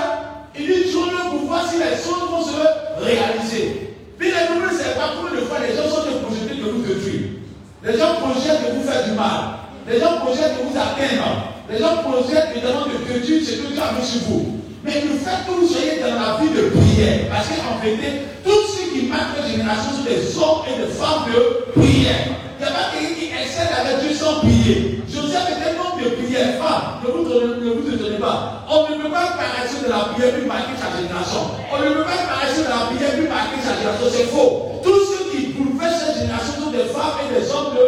[0.58, 3.89] Il dit tuons-le pour voir si les songes vont se réaliser.
[4.20, 7.40] Puis les nouvelles, c'est pas combien de fois les gens sont projetés de vous détruire.
[7.82, 9.64] Les gens projettent de vous faire du mal.
[9.88, 11.56] Les gens projettent de vous atteindre.
[11.72, 14.60] Les gens projettent évidemment de détruire ce que Dieu a mis sur vous.
[14.84, 18.60] Mais le fait que vous soyez dans la vie de prière, parce qu'en vérité, tout
[18.68, 22.36] ce qui marque la génération sont des hommes et des femmes de prière.
[22.60, 25.00] Il n'y a pas quelqu'un qui essaie avec Dieu sans prier.
[25.08, 26.60] Joseph était un homme de prière.
[26.60, 27.88] Femme, vous, ne vous
[28.22, 31.56] On ne peut pas paraître de la prière puis marquer sa génération.
[31.72, 34.06] On ne peut pas paraître de la prière puis marquer sa génération.
[34.12, 34.80] C'est faux.
[34.82, 37.86] Tous ceux qui bouleversent cette génération sont des femmes et des hommes de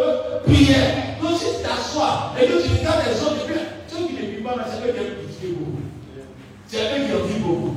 [0.49, 0.89] prière.
[1.21, 4.25] Donc si tu t'assois et que tu regardes les hommes de prière, ceux qui ne
[4.33, 5.85] prient pas, c'est eux qui aiment critiquer beaucoup.
[6.65, 7.75] C'est eux qui en vivent beaucoup.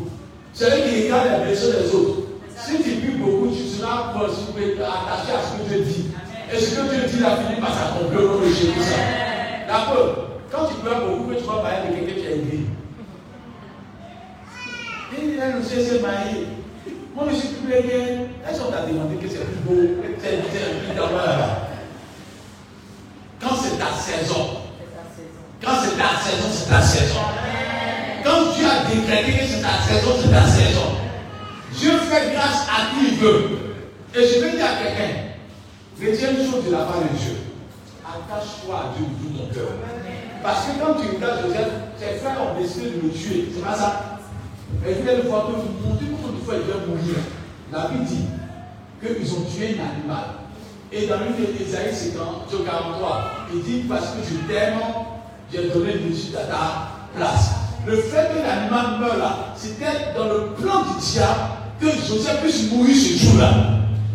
[0.55, 2.17] C'est eux qui regardent les blessures des autres.
[2.57, 6.09] Si tu pries beaucoup, tu seras attaché à ce que Dieu dit.
[6.49, 8.73] Et ce que Dieu dit a fini par s'accomplir au nom de Jésus.
[9.69, 12.61] La preuve, quand tu pleures beaucoup, que tu vas parler de quelqu'un qui a aidé.
[15.19, 16.47] Il a annoncé ses marié.
[17.15, 17.81] Moi, je suis plus bien.
[18.49, 19.81] Est-ce qu'on t'a demandé que c'est plus beau
[20.21, 20.99] C'est plus.
[23.41, 24.61] Quand c'est ta saison.
[25.65, 27.21] Quand c'est ta saison, c'est ta saison.
[28.25, 30.97] Quand Dieu a décrété que c'est ta saison, c'est ta saison.
[31.73, 33.51] Dieu fait grâce à qui il veut.
[34.15, 35.15] Et je vais dire à quelqu'un,
[36.01, 37.37] retiens une chose de la part de Dieu.
[38.05, 39.73] Attache-toi à Dieu de tout ton cœur.
[40.47, 43.49] Parce que quand tu regardes Joseph, tes frères ont décidé de le tuer.
[43.53, 44.21] C'est pas ça.
[44.87, 47.19] Et vous allez voir que vous montez combien de fois il va mourir.
[47.73, 48.27] La Bible dit
[49.03, 50.47] qu'ils ont tué un animal.
[50.93, 51.91] Et dans le livre d'Ésaïe
[52.49, 54.79] 43, il dit Parce que je t'aime,
[55.53, 57.51] j'ai donné le dessus à ta place.
[57.85, 61.41] Le fait que l'animal meure là, c'était dans le plan du diable
[61.81, 63.51] que Joseph puisse mourir ce jour-là.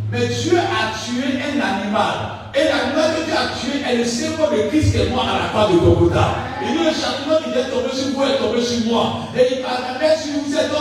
[0.09, 2.40] Mais Dieu a tué un animal.
[2.53, 5.39] Et l'animal que Dieu a tué est le symbole de Christ qui est mort à
[5.39, 6.35] la croix de Golgotha.
[6.61, 9.19] Et dit le châtiment qui est tombé sur vous est tombé sur moi.
[9.37, 9.87] Et il parle
[10.17, 10.71] si vous êtes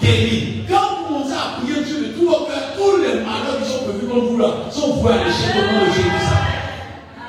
[0.00, 0.62] guéri.
[0.70, 3.82] Quand vous commencez à prier Dieu de tout votre cœur, tous les malheurs qui sont
[3.82, 6.10] prévus comme vous là sont voués à l'échec de Jésus.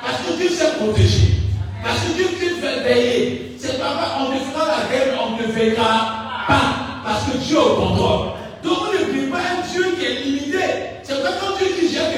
[0.02, 1.42] Parce que Dieu s'est protégé.
[1.82, 2.26] Parce que Dieu
[2.62, 3.56] fait veiller.
[3.58, 7.02] C'est pas on ne fera la guerre, on ne veillera pas.
[7.04, 8.26] Parce que Dieu est au contrôle.
[8.62, 10.64] Donc on ne prie pas un Dieu qui est limité.
[11.02, 11.69] C'est pas quand Dieu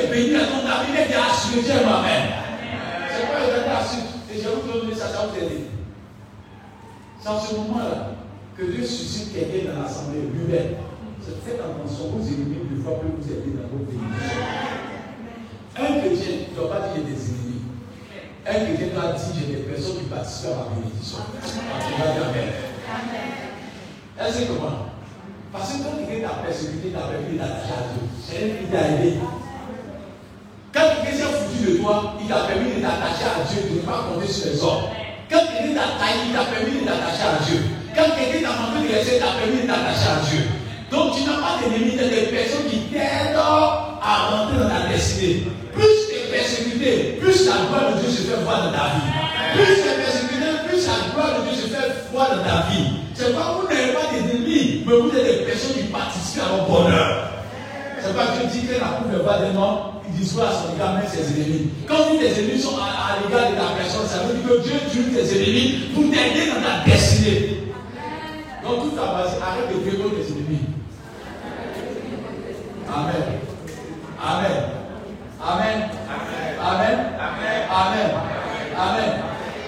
[0.03, 2.29] que bénir à ton âme, il est assuré, Dieu moi-même.
[3.11, 5.67] C'est pas le temps Et je vous donner ça, ça vous aider.
[7.21, 8.11] C'est en ce moment-là
[8.57, 10.75] que Dieu suscite quelqu'un dans l'assemblée lui-même.
[11.45, 14.43] Faites attention, vos ennemis ne fois plus vous aider dans vos bénédictions.
[15.79, 17.63] Un chrétien ne doit pas dire des ennemis.
[18.47, 21.19] Un chrétien doit dire j'ai des personnes qui participent à ma bénédiction.
[24.19, 24.91] Est-ce que comment
[25.53, 28.89] Parce que quand quelqu'un t'a persécuté, t'a permis d'attacher à Dieu, c'est lui qui t'a
[28.91, 29.19] aidé.
[30.73, 33.85] Quand quelqu'un s'est foutu de toi, il t'a permis de t'attacher à Dieu, de ne
[33.85, 34.89] pas compter sur les hommes.
[35.29, 37.59] Quand quelqu'un t'a taillé, il t'a permis de t'attacher à Dieu.
[37.93, 40.41] Quand quelqu'un t'a manqué de laisser, t'a permis de t'attacher à Dieu.
[40.89, 45.45] Donc tu n'as pas d'ennemis, tu des personnes qui t'aident à rentrer dans ta destinée.
[45.77, 49.13] Plus tu es persécuté, plus la gloire de Dieu se fait voir dans ta vie.
[49.53, 52.97] Plus tu es persécuté, plus la gloire de Dieu se fait voir dans ta vie.
[53.13, 56.65] C'est pas vous n'avez pas d'ennemis, mais vous êtes des personnes qui participent à votre
[56.65, 57.29] bonheur.
[58.01, 60.95] C'est pas que Dieu dit que la coupe va des il dissout à son égard
[60.95, 61.71] même ses ennemis.
[61.87, 65.13] Quand tes ennemis sont à, l'égard de ta personne, ça veut dire que Dieu tue
[65.13, 67.65] tes ennemis pour t'aider dans ta destinée.
[68.63, 70.61] Donc tout ta base, arrête de vivre tes ennemis.
[72.89, 73.23] Amen.
[74.23, 74.71] Amen.
[75.41, 75.91] Amen.
[76.61, 76.99] Amen.
[77.71, 78.11] Amen.
[78.79, 79.13] Amen.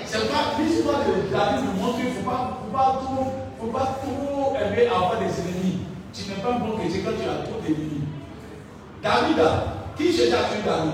[0.06, 3.66] C'est pas l'histoire de David nous montre qu'il ne faut pas, faut pas, trop, faut
[3.66, 5.80] pas trop aimer avoir des ennemis.
[6.12, 8.02] Tu n'es pas bon chrétien quand tu as trop d'ennemis.
[9.02, 9.42] David,
[9.96, 10.92] qui cherchait à tuer David?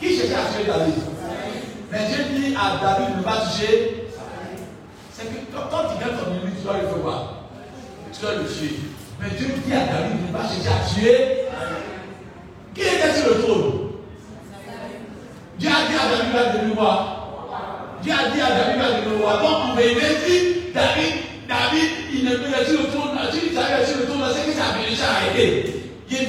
[0.00, 0.94] Qui cherchait à tuer David?
[1.92, 4.06] Mais Dieu dit à David ne pas tuer.
[5.12, 7.48] C'est que quand tu gagnes ton ennemi, tu dois le quoi
[8.12, 8.76] Tu dois le tuer.
[9.20, 11.40] Mais Dieu dit à David ne pas chercher à tuer.
[12.74, 13.90] Qui était sur le trône
[15.58, 17.16] Dieu a dit à David de nous voir.
[18.02, 19.42] Dieu a dit à David de nous voir.
[19.42, 21.12] Donc on va dit David,
[21.46, 23.18] David, il ne peut être sur le trône.
[23.32, 25.80] Si il s'arrête sur le trône, c'est que sa bénédiction a arrêté.
[26.08, 26.19] Je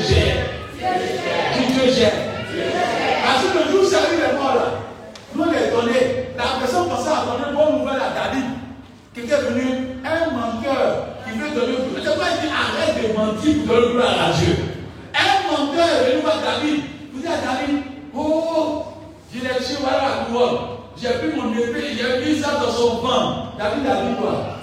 [0.00, 1.84] Dieu a droit Dieu gère.
[1.84, 2.12] Dieu gère.
[3.24, 4.68] Parce que le jour où ça arrive mort là,
[5.34, 6.26] nous on est donné.
[6.36, 8.44] La personne pensait à donner une bonne nouvelle à David.
[9.14, 9.62] Quelqu'un est venu,
[10.04, 13.92] un menteur qui veut donner une C'est pourquoi il dit arrête de mentir pour donner
[13.92, 14.56] gloire à Dieu.
[15.14, 16.82] Un menteur est venu voir David.
[17.12, 17.82] Vous dites à David,
[18.14, 18.84] oh,
[19.32, 20.58] j'ai les tué, voilà la couronne.
[21.00, 23.56] J'ai pris mon épée, j'ai mis ça dans son ventre.
[23.58, 24.58] David a dit quoi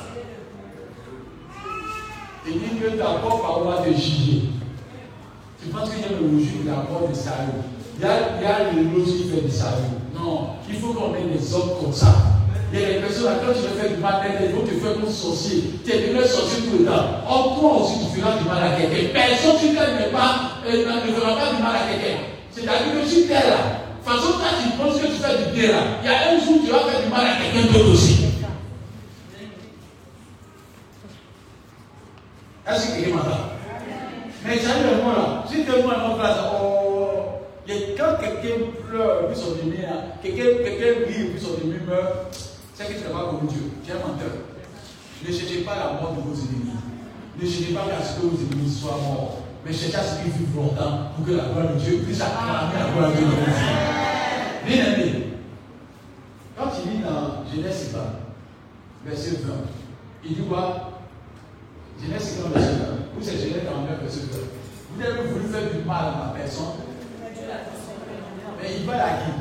[2.48, 4.50] Il dit que d'abord parole de juger.
[5.64, 7.64] Tu penses qu'il y a le rougir d'abord de salut.
[7.98, 9.96] Il y a, il y a le rose qui fait du salut.
[10.14, 12.14] Non, il faut qu'on ait des hommes comme ça.
[12.74, 14.94] Il y a des personnes, quand tu veux faire du mal, ils vont te faire
[14.96, 15.80] comme sorcier.
[15.86, 17.22] Tu es devenu sorcier tout le temps.
[17.28, 19.14] En toi aussi, tu feras du mal à quelqu'un.
[19.14, 22.18] Personne qui ne pas, euh, ne fera pas du mal à quelqu'un.
[22.52, 25.46] C'est-à-dire que si tu es là, de toute façon, quand tu penses que tu fais
[25.46, 27.36] du bien là, il y a un jour où tu vas faire du mal à
[27.40, 28.26] quelqu'un d'autre aussi.
[32.68, 33.54] Est-ce que quelqu'un m'entend
[34.46, 36.84] Mais ça le moment là, si tu es moi en place, oh,
[37.68, 39.78] quand quelqu'un pleure, puis son ennemi,
[40.22, 42.34] quelqu'un quelqu'un rit, puis son ennemi meurt,
[42.74, 43.72] c'est que tu n'as pas connu Dieu.
[43.86, 44.34] Tu es un menteur.
[45.26, 46.74] Ne cherchez pas la mort de vos ennemis.
[47.40, 49.40] Ne cherchez pas à ce que vos ennemis soient morts.
[49.66, 52.74] Mais cherchez à ce qu'ils vivent longtemps pour que la gloire de Dieu puisse acclamer
[52.74, 54.66] la gloire de Dieu dans vos vies.
[54.66, 55.28] Bien aimé,
[56.58, 58.00] quand il lit dans Genèse 20,
[59.06, 59.54] verset 20,
[60.26, 60.92] il dit quoi
[62.02, 63.04] Genèse 50, verset 20.
[63.16, 64.54] Vous c'est Genèse 49, verset 20.
[64.96, 66.66] Vous avez voulu faire du mal à ma personne.
[68.62, 69.32] Mais il va la qui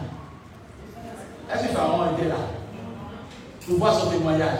[1.52, 2.36] Est-ce que Pharaon était là
[3.66, 4.58] Pour voir son témoignage?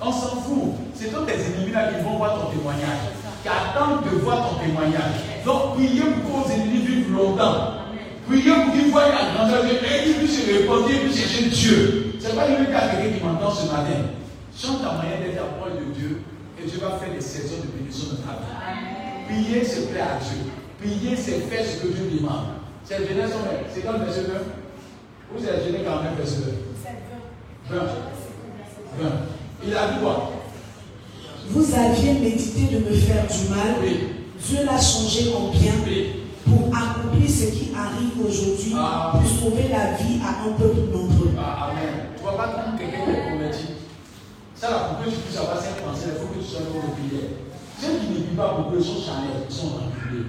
[0.00, 0.74] On s'en fout.
[0.94, 3.12] C'est tous tes ennemis là qui vont voir ton témoignage.
[3.42, 5.44] Qui attendent de voir ton témoignage.
[5.44, 7.74] Donc, priez pour que vos ennemis vivent longtemps.
[8.26, 12.14] Priez pour qu'ils voient la grandeur de et qu'ils puissent se et chercher Dieu.
[12.20, 14.10] C'est pas une à quelqu'un qui m'entend ce matin.
[14.56, 16.22] Chante ta moyen d'être à de Dieu
[16.60, 18.87] et Dieu va faire des saisons de bénédiction de ta vie.
[19.28, 20.50] Priez, se plaît à Dieu.
[20.80, 22.46] Priez, c'est faire ce que Dieu demande.
[22.84, 23.30] C'est Genèse
[23.74, 24.30] c'est quand le verset 9
[25.34, 26.36] Ou c'est Genèse 49, verset
[27.70, 27.80] 9
[28.98, 29.04] 20.
[29.04, 29.10] 20.
[29.66, 30.32] Il a dit quoi?
[31.50, 33.76] Vous aviez médité de me faire du mal.
[34.40, 35.72] Dieu l'a changé en bien
[36.46, 39.12] pour accomplir ce qui arrive aujourd'hui, ah.
[39.12, 41.32] pour sauver la vie à un peuple nombreux.
[41.38, 42.06] Ah, amen.
[42.16, 43.64] Tu ne vois pas comme quelqu'un qui est converti?
[44.54, 46.80] Ça, là, pour que tu puisses avoir cette pensée, il faut que tu sois dans
[46.80, 47.47] de prière.
[47.80, 50.26] Ceux qui ne vivent pas beaucoup, ils sont charnels, ils sont enculés,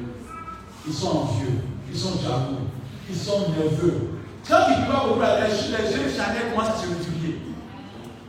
[0.85, 2.69] ils sont envieux, ils sont jaloux,
[3.09, 4.21] ils sont nerveux.
[4.47, 7.39] Quand tu ne pas beaucoup, les yeux charnels commencent à se multiplier.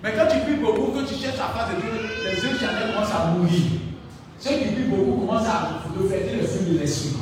[0.03, 1.91] Mais quand tu vis beaucoup, que tu cherches à faire de Dieu,
[2.25, 3.61] les yeux commencent à mourir.
[4.39, 7.21] Ceux qui vivent beaucoup commencent à refléter le feu de l'esprit.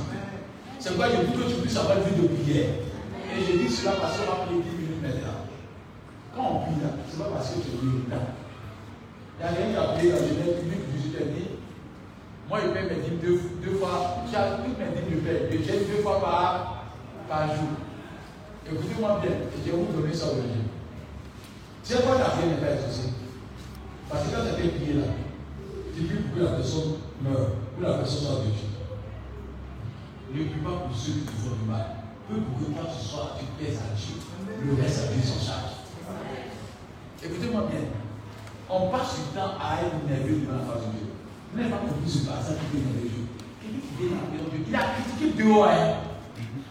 [0.79, 2.71] C'est pourquoi je dis que tu puisses avoir une vie de prière.
[3.35, 5.51] Et je dis cela parce qu'on va prier 10 minutes maintenant.
[6.37, 8.23] Quand on prie là, ce n'est pas parce que tu es là.
[9.35, 11.58] Il y a rien qui a prié jeunesse publique du dit
[12.49, 14.25] Moi, je paie mes dîmes deux, deux fois.
[14.27, 15.49] J'ai toutes mes dîmes, je paie.
[15.53, 16.85] Je jette deux fois par,
[17.29, 17.77] par jour.
[18.67, 19.31] Écoutez-moi bien,
[19.65, 20.63] je vais vous donner ça aujourd'hui.
[21.83, 23.13] C'est quoi la prière n'est pas exaucée
[24.09, 25.09] Parce que quand tu as prié là,
[25.95, 26.93] tu pries pour que la personne
[27.23, 28.69] meure, pour que la personne soit Dieu.
[30.35, 31.97] Ne prie pas pour ceux qui font du mal.
[32.29, 34.17] Peu pour que quand tu sois, tu pèses à Dieu.
[34.65, 35.73] Le reste à Dieu s'en charge.
[37.25, 37.81] Écoutez-moi bien.
[38.69, 41.18] On passe du temps à être nerveux devant la face de Dieu.
[41.53, 45.69] Vous n'avez pas compris ce passage qui vient dans Dieu, il a critiqué dehors.
[45.69, 45.95] Hein.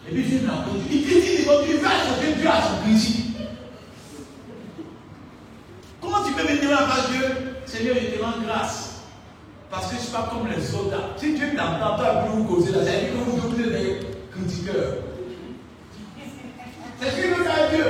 [0.09, 0.79] Et puis Dieu l'a entendu.
[0.91, 3.37] Il critique devant Dieu, il veut accepter Dieu à son principe.
[6.01, 7.25] Comment tu peux venir devant de Dieu?
[7.65, 8.87] Seigneur, je te rends grâce
[9.97, 10.97] n'agisse pas comme les autres.
[11.17, 13.99] Si Dieu t'entend, toi, plus vous causer là, ça veut dire que vous devenez des
[14.31, 14.93] critiqueurs.
[16.99, 17.85] C'est ce qu'il veut faire Dieu.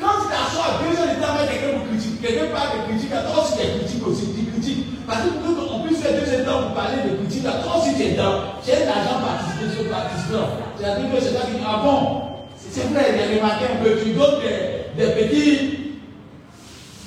[0.00, 3.12] Quand tu t'assois deux heures de temps avec quelqu'un pour critiquer, quelqu'un parle de critique,
[3.12, 5.06] à toi aussi tu critiques aussi, tu critiques.
[5.06, 8.02] Parce que pour puisse faire deux temps pour parler de critique, à toi aussi tu
[8.02, 8.58] es dedans.
[8.64, 10.48] J'ai l'argent participé sur participant.
[10.76, 12.22] C'est-à-dire que c'est ça qui ah bon,
[12.56, 15.84] c'est vrai, a remarqué un peu, tu donnes des, des petits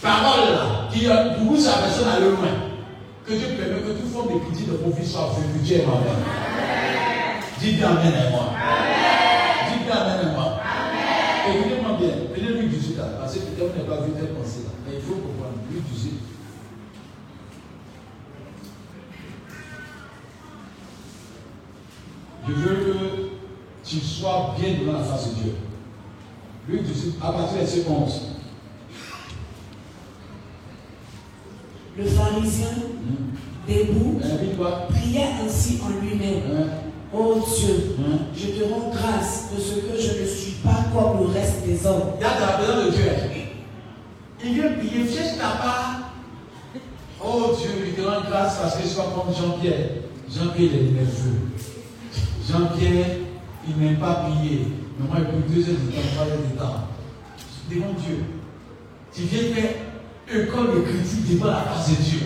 [0.01, 1.07] paroles là, qui
[1.43, 2.55] poussent la personne à le loin.
[3.25, 5.93] Que Dieu permet que tout forme de critiques de profit soit Dieu est ma
[7.59, 8.53] Dis bien Amen à moi.
[9.69, 10.59] Dis bien Amen à moi.
[11.49, 14.63] Écoutez-moi bien, prenez lui 18 là, parce que peut-être on n'a pas vu telle pensée
[14.65, 14.71] là.
[14.85, 16.13] Mais il faut comprendre, lui 18.
[22.47, 23.27] Je veux que
[23.87, 25.53] tu sois bien devant la face de Dieu.
[26.67, 28.21] Lui 18, à partir de verset 11.
[31.97, 32.67] Le pharisien,
[33.67, 36.67] debout, Hein, priait ainsi en lui-même.
[37.13, 38.17] Oh Dieu, Hein?
[38.35, 41.85] je te rends grâce de ce que je ne suis pas comme le reste des
[41.87, 42.11] hommes.
[42.19, 43.11] Il y a de la présence de Dieu.
[44.43, 46.11] Il vient prier, cherche ta part.
[47.23, 49.89] Oh Dieu, je te rends grâce parce que je sois comme Jean-Pierre.
[50.29, 51.39] Jean-Pierre, est nerveux.
[52.47, 53.05] Jean-Pierre,
[53.67, 54.67] il n'aime pas prier.
[54.99, 56.87] Mais moi, il deux heures de trois heures de temps.
[57.69, 58.23] Demande Dieu.
[59.13, 59.71] Tu viens faire
[60.29, 62.19] école de critique devant la face de Dieu.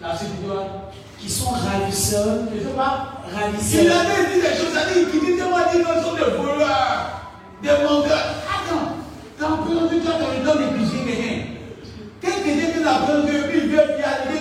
[0.00, 0.92] Là, c'est quoi
[1.24, 3.22] qui sont ravisseurs, ne sais pas.
[3.26, 3.96] Il ravisseurs.
[4.00, 7.68] avait dit des choses, il dit, il dit, moi, dit qu'ils sont des voleurs, des
[7.68, 8.44] menteurs.
[8.44, 8.92] Attends,
[9.38, 12.42] t'as entendu, tu as le temps de critiquer quelqu'un.
[12.44, 13.78] Quelqu'un qui n'a pas de puis il puis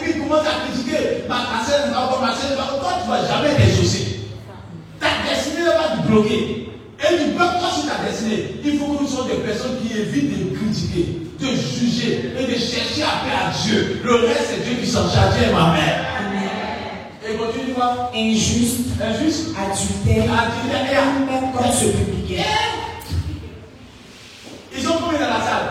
[0.03, 2.79] il il commence à critiquer ma cassette, ma bonne, ma bonne.
[2.79, 4.02] Toi, tu ne vas jamais t'exaucer.
[5.13, 6.69] Ta destinée va te bloquer.
[6.99, 9.97] Et du peuple, toi, sur ta destinée, il faut que nous soyons des personnes qui
[9.97, 11.05] évitent de critiquer,
[11.39, 14.01] de juger et de chercher à faire à Dieu.
[14.03, 16.05] Le reste, c'est Dieu qui s'en charge, ma mère.
[17.27, 19.49] Et continue quoi Injuste, Injuste.
[19.57, 21.03] adultère, Adultère.
[21.25, 22.43] même comme ce publicain.
[24.75, 25.69] Ils sont combien dans la salle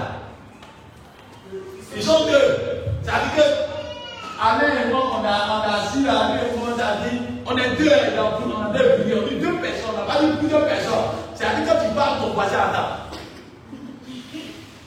[1.96, 3.04] Ils sont deux.
[3.04, 3.71] Ça veut dire que
[4.42, 7.76] Alain et moi, on a, on a assis et moi, on a dit, on est
[7.78, 10.66] deux, dans, on a deux prières, on dit deux personnes, on n'a pas dit plusieurs
[10.66, 11.14] personnes.
[11.36, 12.88] C'est-à-dire quand tu parles, ton voisin attend.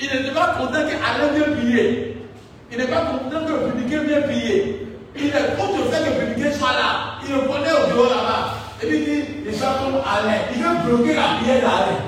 [0.01, 2.27] Il n'était pas content qu'Alain vienne prier.
[2.69, 4.87] Il n'est pas content que le publicain vienne prier.
[5.15, 7.15] Il est contre le fait que le publicain soit là.
[7.25, 8.59] Il le prenait au bureau là-bas.
[8.83, 10.51] Et puis il dit, il soit comme Alain.
[10.53, 12.03] Il veut bloquer la prière d'Alain.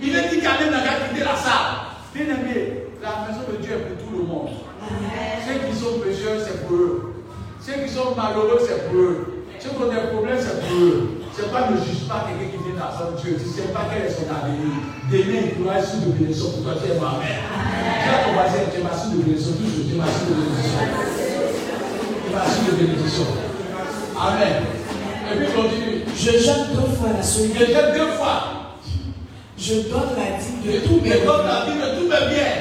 [0.00, 1.90] Il veut dire qu'Alain n'a qu'à quitter la salle.
[2.14, 4.50] Bien aimé, la maison de Dieu est pour tout le monde.
[5.46, 7.12] Ceux qui sont pécheurs, c'est pour eux.
[7.60, 9.44] Ceux qui sont malheureux, c'est pour eux.
[9.58, 11.10] Ceux qui ont des problèmes, c'est pour eux.
[11.34, 13.34] C'est pas ne juge pas quelqu'un qui vient de Dieu.
[13.40, 14.70] Tu ne sais pas quel est son avenir.
[15.10, 16.74] Demain, il pourra être sous de bénédiction pour toi.
[16.78, 17.42] Tu es ma mère.
[17.42, 19.52] Tu as ton voisin, tu es ma sous de bénédiction.
[19.58, 20.78] Toujours, tu es ma sous de bénédiction.
[22.22, 23.26] Tu es ma sous de bénédiction.
[24.14, 24.54] Amen.
[25.26, 25.98] Et puis continue.
[26.14, 27.66] Je jeûne deux fois la Je semaine.
[27.66, 28.38] jette deux fois.
[29.58, 31.50] Je donne la dîme de Je tous mes donne revenus.
[31.50, 32.54] la vie de tous mes biens.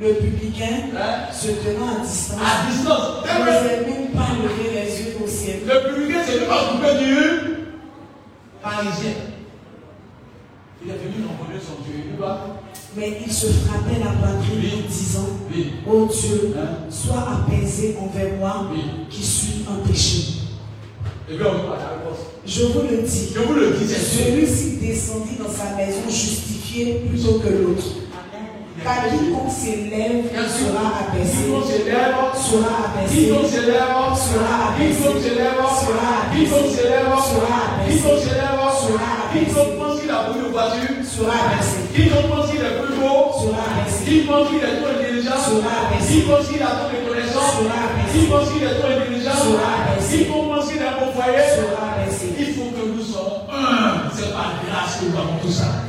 [0.00, 1.32] Le publicain, Hein?
[1.32, 3.24] se tenant à distance, À distance.
[3.38, 5.60] n'osait même pas lever les yeux au ciel.
[5.66, 7.14] Le public, c'est le occupé du
[8.60, 9.12] parisien.
[10.84, 12.02] Il est venu rencontrer son Dieu.
[12.12, 12.56] Il va.
[12.96, 15.72] Mais il se frappait la poitrine en disant Oui.
[15.86, 16.86] Ô Dieu, Hein?
[16.90, 18.82] sois apaisé envers moi Oui.
[19.08, 20.40] qui suis un péché.
[21.30, 22.18] Et puis on la réponse.
[22.46, 24.26] Je vous le dis, Je vous le dis, c'est sûr.
[24.26, 27.84] celui-ci descendit dans sa maison justifié plutôt que l'autre.
[28.84, 35.64] Car quiconque s'élève sera abaissé, Quiconque s'élève, sera abaissé, quiconque s'élève, sera abaissé, quiconque s'élève,
[35.64, 40.44] sera abaissé, quiconque s'élève, sera abaissé, quiconque s'élève, sera abaissé, quiconque pense qu'il a beaucoup
[40.44, 44.60] de voitures, sera abaissé, quiconque pense qu'il est plus beau, sera abaissé, qui pense qu'il
[44.60, 46.12] est trop intelligent, Sera abaissé.
[46.12, 48.12] qui pense qu'il a trop de connaissances, Sera abaissé.
[48.12, 50.12] qui pense qu'il est trop intelligent, Sera abaissé.
[50.12, 51.44] qui pense qu'il est bon foyer.
[51.56, 52.26] sera abaissé.
[52.36, 54.12] Il faut que nous soyons un.
[54.12, 55.83] C'est par grâce que nous avons tout ça.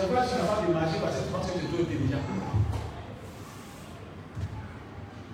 [0.00, 1.84] C'est que tu n'as pas de magie parce que tu penses que tu es trop
[1.84, 2.24] intelligent.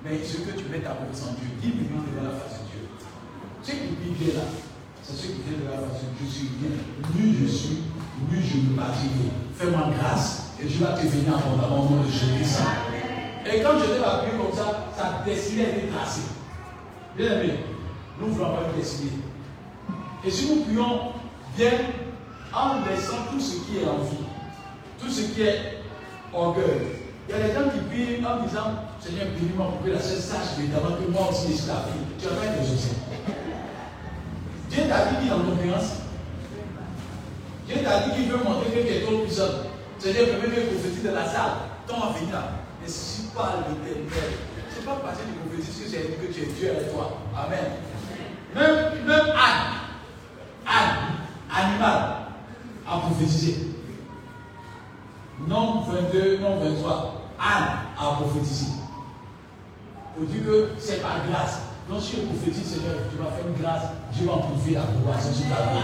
[0.03, 2.75] Mais ce que tu mets ta confiance en Dieu, dis millions devant la face de
[2.75, 2.83] Dieu.
[3.63, 4.43] Ceux qui vivent là,
[5.03, 6.27] c'est ceux qui viennent de la face de Dieu.
[6.27, 6.75] Je suis bien.
[7.15, 7.79] Nul je suis,
[8.27, 9.31] nul je me bâtirai.
[9.55, 12.59] Fais-moi grâce et Dieu va te bénir abondamment au nom de Jésus.
[13.47, 16.27] Et quand je vais la prier comme ça, sa destinée a été tracée.
[17.17, 17.63] Bien aimé,
[18.19, 19.23] nous voulons avoir une destinée.
[20.25, 21.15] Et si nous prions
[21.57, 21.71] bien
[22.53, 24.26] en laissant tout ce qui est envie,
[25.07, 25.83] tout ce qui est
[26.33, 26.99] orgueil.
[27.29, 30.19] Il y a des gens qui prient en disant Seigneur, bénis-moi pour que la seule
[30.19, 32.03] sache évidemment que moi aussi je suis la vie.
[32.19, 32.91] Tu vas pas être exaucé.
[34.71, 36.03] Dieu t'a dit qu'il en concurrence.
[37.67, 39.71] Dieu t'a dit qu'il veut montrer que tu es trop puissant.
[39.99, 41.71] Seigneur, permets que prophétie de la salle.
[41.87, 42.43] Ton avenir
[42.83, 44.33] ne suscite pas l'éternel.
[44.71, 47.19] C'est pas passer de prophétie que c'est que tu es Dieu avec toi.
[47.35, 47.79] Amen.
[48.55, 49.87] Même, même Anne,
[50.67, 50.97] Anne,
[51.51, 52.17] animal,
[52.87, 53.76] a prophétisé.
[55.41, 57.69] Non 22, non 23, Anne
[57.99, 58.67] a prophétisé.
[60.17, 61.61] Pour dire que c'est par grâce.
[61.91, 63.83] Non, si je prophétise, Seigneur, tu vas faire une grâce,
[64.13, 65.79] Dieu va prouver la progression sur ta vie.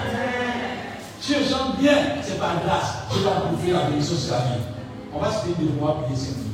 [1.21, 4.61] Si je chante bien, c'est par grâce, Dieu va prouver la bénédiction sur ta vie.
[5.15, 6.53] On va se faire des mois pour les minutes.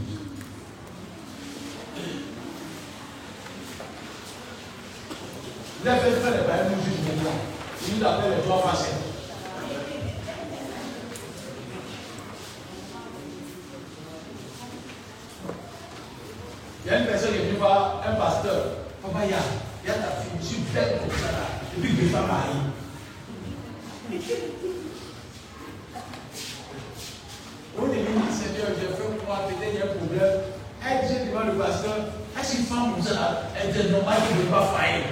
[5.80, 7.38] Vous avez fait les bails, nous juge maintenant.
[7.86, 9.07] Il nous appelle les trois facettes.
[16.89, 18.65] Il y a une personne qui est venue voir un pasteur.
[19.02, 19.44] Papa, il y a,
[19.85, 21.44] y a ta fille, je suis belle comme ça là.
[21.77, 22.65] Et puis deux femmes mariées.
[27.77, 30.40] Au début, dit Seigneur, j'ai fait moi, peut-être il un problème.
[30.81, 31.97] Elle dit devant le pasteur,
[32.40, 35.05] est-ce qu'une femme comme ça là, elle est normale qu'elle ne peut pas faillir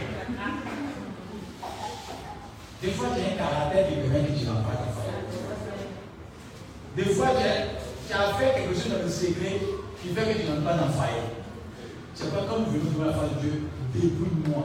[2.82, 5.18] des fois, tu as un caractère qui permet que tu n'as pas de faire.
[6.94, 9.60] Des fois, tu as, fait quelque chose dans le secret
[10.00, 11.35] qui fait que tu n'as pas d'enfaille.
[12.16, 13.62] C'est pas comme venir devant la face de Dieu,
[13.94, 14.64] débrouille-moi,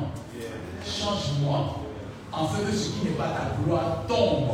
[0.85, 1.79] change-moi,
[2.31, 4.47] en fait que ce qui n'est pas ta gloire tombe.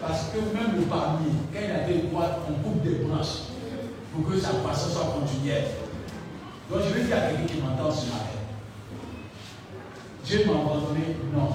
[0.00, 3.50] Parce que même le parmi, quand il a des on coupe des branches
[4.14, 5.66] pour que sa croissance soit continuelle.
[6.70, 8.38] Donc je vais dire à quelqu'un qui m'entend ce matin.
[10.24, 11.48] Dieu m'a abandonné, non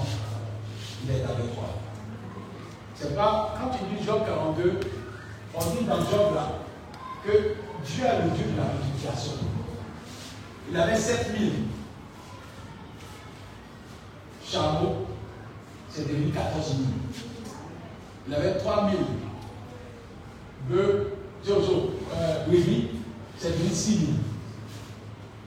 [1.02, 1.64] il est avec toi.
[2.94, 4.80] C'est pas, quand tu lis Job 42,
[5.54, 6.58] on dit dans Job là
[7.24, 7.30] que
[7.86, 9.32] Dieu a le Dieu de la multiplication.
[10.70, 11.52] Il avait 7000
[14.44, 15.06] chameaux,
[15.90, 16.80] c'est devenu 14 000.
[18.26, 18.96] Il avait 3000
[20.68, 21.12] bœufs,
[21.46, 22.44] Jojo, euh,
[23.36, 24.12] c'est devenu 6 000.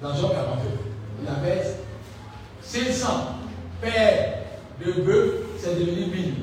[0.01, 0.69] Dans Job 42,
[1.23, 1.77] il avait
[2.61, 3.07] 500
[3.81, 4.37] pères
[4.79, 6.33] de bœufs, c'est devenu mille.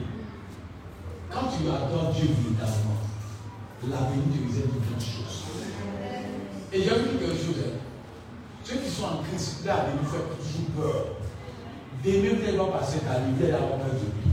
[1.30, 2.94] Quand tu adores Dieu véritablement,
[3.88, 5.44] l'avenir te réserve de grandes choses.
[6.72, 7.62] Et j'ai vu quelque chose.
[8.64, 11.04] Ceux qui sont en Christ, là, nous fait toujours peur.
[12.02, 14.24] Demain, vous allez passer ta vie, vous allez avoir peur de lui.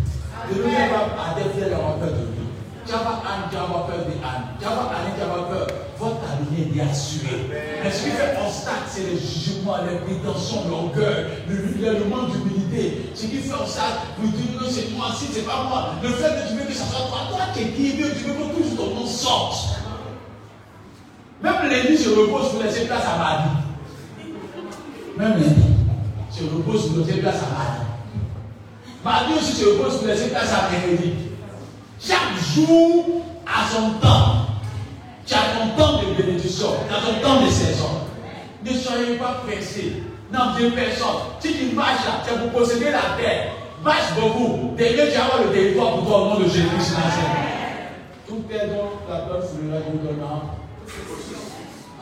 [0.56, 2.48] Demain, vous allez avoir peur de lui.
[2.86, 4.56] Tu vas Anne, tu vas avoir peur de Anne.
[4.58, 5.68] Tu vas Anne, tu vas avoir peur.
[6.00, 7.52] Votre avenir est assuré.
[7.84, 13.12] Mais ce qui fait obstacle, c'est le jugement, les prétentions, l'orgueil, le, manque d'humilité?
[13.14, 15.92] Ce qui fait obstacle, vous dites que c'est moi, si c'est pas moi.
[16.02, 18.34] Le fait que tu veux que ça soit toi, toi qui es qui tu veux
[18.34, 19.76] que toujours ton nom sorte.
[21.44, 23.71] Même l'église se repose pour laisser place à Marie.
[25.18, 25.44] Même
[26.30, 27.82] se repose pour laisser place à Marie.
[29.04, 31.14] Marie aussi se repose pour laisser place à Mérédie.
[32.00, 34.48] Chaque jour a son temps.
[35.26, 37.90] Tu as ton temps de bénédiction, tu as ton temps de saison.
[38.66, 40.04] Ne soyez pas pressés.
[40.32, 41.08] N'enviez personne.
[41.40, 43.52] Si tu marches là, tu as pour posséder la terre.
[43.84, 44.76] Marche beaucoup.
[44.78, 46.96] Que tu as le territoire pour toi au nom de Jésus-Christ.
[48.28, 50.56] Tout est donc la bonne foulera du donnant.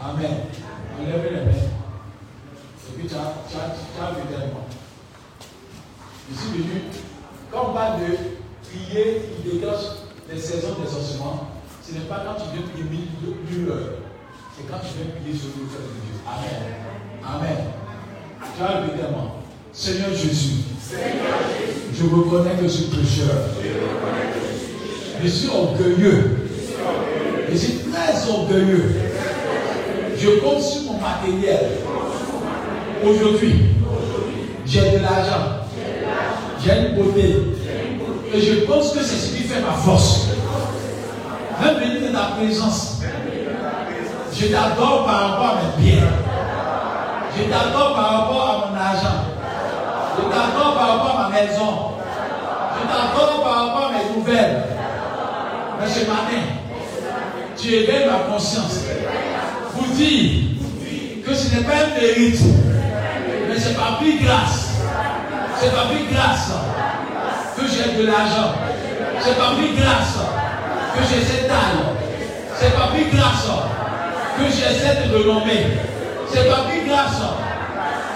[0.03, 0.31] Amen.
[0.99, 1.78] Enlève les mains.
[3.07, 4.65] Tu as, vu moi.
[6.29, 6.81] Je suis venu,
[7.49, 8.05] comme on parle de
[8.67, 9.85] prier qui dégage
[10.29, 11.47] les saisons des ossements,
[11.81, 13.71] ce n'est pas quand tu viens prier mille
[14.55, 16.19] c'est quand tu viens prier sur le cœur de Dieu.
[16.27, 16.75] Amen.
[17.23, 17.57] Amen.
[18.57, 18.99] Tu as.
[19.71, 23.35] Seigneur Jésus, Seigneur Jésus, je reconnais que je suis pécheur.
[25.23, 26.47] Je suis orgueilleux.
[27.49, 28.93] Je suis très orgueilleux.
[30.17, 31.88] Je compte sur mon matériel.
[33.03, 33.55] Aujourd'hui,
[34.65, 35.65] j'ai de l'argent.
[36.63, 37.35] J'ai une beauté.
[38.33, 40.27] Et je pense que c'est ce qui fait ma force.
[41.61, 43.01] Même venir de ta présence.
[44.33, 46.03] Je t'adore par rapport à mes biens.
[47.37, 49.23] Je t'adore par rapport à mon argent.
[50.17, 51.71] Je t'adore par rapport à ma maison.
[52.75, 54.63] Je t'adore par rapport à mes nouvelles.
[55.79, 56.43] Mais ce matin,
[57.57, 58.81] tu éveilles ma conscience.
[59.73, 60.43] Vous dire
[61.25, 62.39] que ce n'est pas un mérite,
[63.59, 64.69] mais c'est pas plus grâce.
[65.59, 66.51] C'est pas plus grâce
[67.57, 68.55] que j'ai de l'argent.
[69.21, 70.17] C'est pas plus grâce
[70.95, 71.83] que j'ai cette taille.
[72.55, 73.47] C'est pas plus grâce
[74.37, 75.67] que j'ai cette renommée.
[76.31, 77.21] C'est pas plus grâce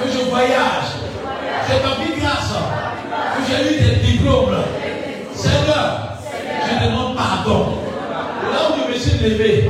[0.02, 0.92] que je voyage.
[1.68, 2.54] C'est pas plus grâce
[3.36, 4.56] que j'ai eu des diplômes.
[5.36, 6.18] Seigneur,
[6.70, 7.80] je demande pardon.
[8.52, 9.70] Là où je me suis levé,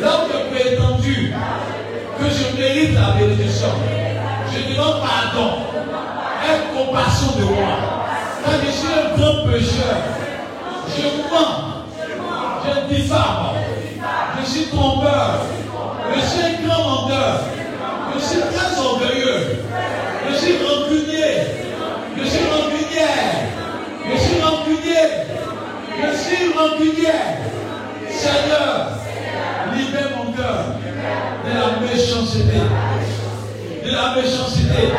[0.00, 1.32] là où je prétendu
[2.18, 3.68] que je mérite la bénédiction,
[4.52, 5.50] je demande pardon.
[6.42, 7.76] Aie compassion de moi.
[8.44, 9.96] Quand je suis un grand pécheur,
[10.96, 11.84] je mens,
[12.64, 13.54] je diffame,
[14.40, 15.42] je suis trompeur,
[16.14, 17.40] je suis un grand menteur.
[18.14, 19.64] Je suis très orgueilleux.
[20.28, 21.34] Je suis rancunier.
[22.18, 23.08] Je suis rancunière.
[24.12, 25.06] Je suis rancunier.
[26.02, 27.20] Je suis rancunier.
[28.10, 28.90] Seigneur,
[29.74, 30.64] libère mon cœur
[31.44, 32.60] de la méchanceté.
[33.90, 34.92] De la méchanceté.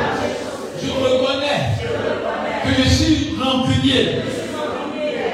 [0.83, 1.79] Je reconnais
[2.65, 4.21] que je suis rancunier.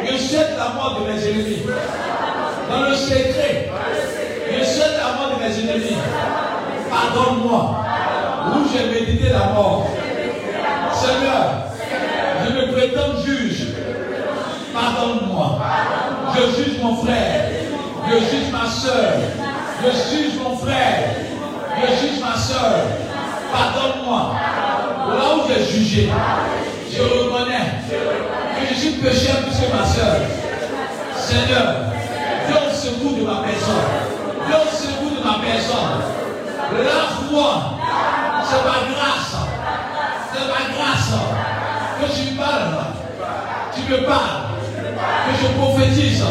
[0.06, 1.64] Je souhaite la mort de mes ennemis.
[2.70, 3.72] Dans le secret.
[4.52, 5.98] Je souhaite la mort de mes ennemis.
[6.88, 7.84] Pardonne-moi.
[8.54, 9.88] Où j'ai médité la mort?
[10.94, 11.64] Seigneur,
[12.46, 13.70] je me prétends juge.
[14.72, 15.60] Pardonne-moi.
[16.36, 17.50] Je juge mon frère.
[18.08, 19.14] Je juge ma soeur.
[19.84, 21.10] Je juge mon frère.
[21.82, 22.84] Je juge ma soeur.
[23.52, 24.36] Pardonne-moi.
[25.10, 26.10] Là où j'ai jugé,
[26.92, 30.18] je reconnais que je suis pécheur plus que ma soeur.
[31.16, 31.76] Seigneur,
[32.48, 33.88] viens au de ma personne.
[34.48, 36.02] Viens au secours de ma personne.
[36.72, 37.74] Lave-moi.
[38.50, 39.36] C'est ma grâce.
[40.32, 41.14] C'est ma grâce.
[42.00, 42.86] Que tu parles.
[43.76, 44.44] Tu me parles.
[45.26, 46.24] Que je prophétise.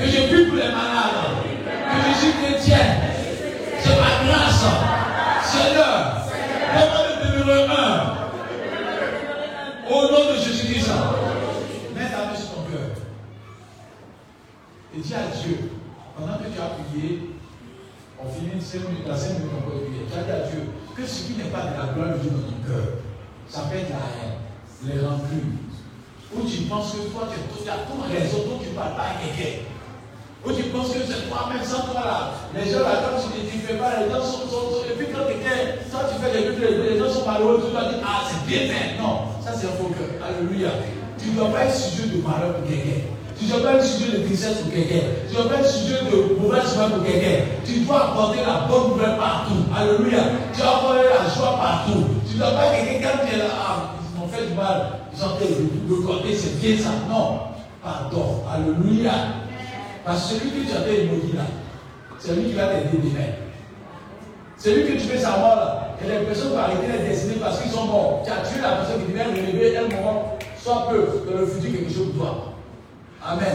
[0.00, 1.28] Que je prie pour les malades.
[1.64, 2.86] Que je suis chrétien.
[3.80, 4.64] C'est ma grâce.
[5.42, 6.17] Seigneur,
[6.74, 7.68] le.
[9.90, 10.90] Au nom de Jésus-Christ.
[11.94, 12.90] Mets ta main sur ton cœur.
[14.94, 15.70] Et dis à Dieu,
[16.16, 17.30] pendant que tu as prié,
[18.22, 20.06] on finit 5 minutes, à 5 minutes, peut prier.
[20.10, 20.62] Tu as dit à Dieu
[20.96, 22.86] que ce qui n'est pas de la gloire de Dieu dans ton cœur,
[23.48, 24.38] ça peut être la haine,
[24.84, 25.58] les rancunes.
[26.34, 29.14] Ou tu penses que toi, tu as tout raison, donc tu ne parles pas à
[29.24, 29.67] quelqu'un.
[30.46, 32.18] Ou tu penses que c'est toi-même, sans toi là.
[32.54, 34.46] Les gens là, comme tu ne fais pas, les gens sont.
[34.46, 37.72] sont, et puis quand quelqu'un, toi tu fais des trucs, les, gens sont malheureux, tu
[37.74, 39.02] dois dire, ah, c'est bien fait.
[39.02, 40.14] Non, ça c'est un faux cœur.
[40.22, 40.70] Alléluia.
[41.18, 43.02] Tu ne dois pas être sujet de malheur pour quelqu'un.
[43.34, 45.10] Tu ne dois pas être sujet de tristesse pour quelqu'un.
[45.26, 47.38] Tu ne dois pas être sujet de mauvaise joie pour quelqu'un.
[47.66, 49.66] Tu dois apporter la bonne nouvelle partout.
[49.74, 50.22] Alléluia.
[50.54, 52.14] Tu dois apporter la joie partout.
[52.30, 54.54] Tu ne dois pas être quelqu'un quand tu es là, ah, ils m'ont fait du
[54.54, 55.02] mal.
[55.10, 56.94] Ils ont fait le côté, c'est bien ça.
[57.10, 57.50] Non.
[57.82, 58.46] Pardon.
[58.46, 59.34] Alléluia.
[60.08, 61.44] Parce que celui que tu avais maudit là,
[62.18, 63.28] c'est lui qui va t'aider demain.
[64.56, 67.70] Celui que tu fais savoir là, et les personnes vont arrêter les destinées parce qu'ils
[67.70, 68.22] sont morts.
[68.24, 71.72] Tu as tué la personne qui devait relever, elle mort, soit peu, dans le futur
[71.72, 72.54] quelque chose pour toi.
[73.22, 73.52] Amen.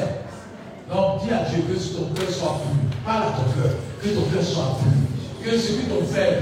[0.93, 3.01] Donc dis à Dieu que ton cœur soit pur.
[3.03, 3.73] Parle à ton cœur.
[3.97, 4.93] Que ton cœur soit pur.
[5.41, 6.37] Que ce que ton frère,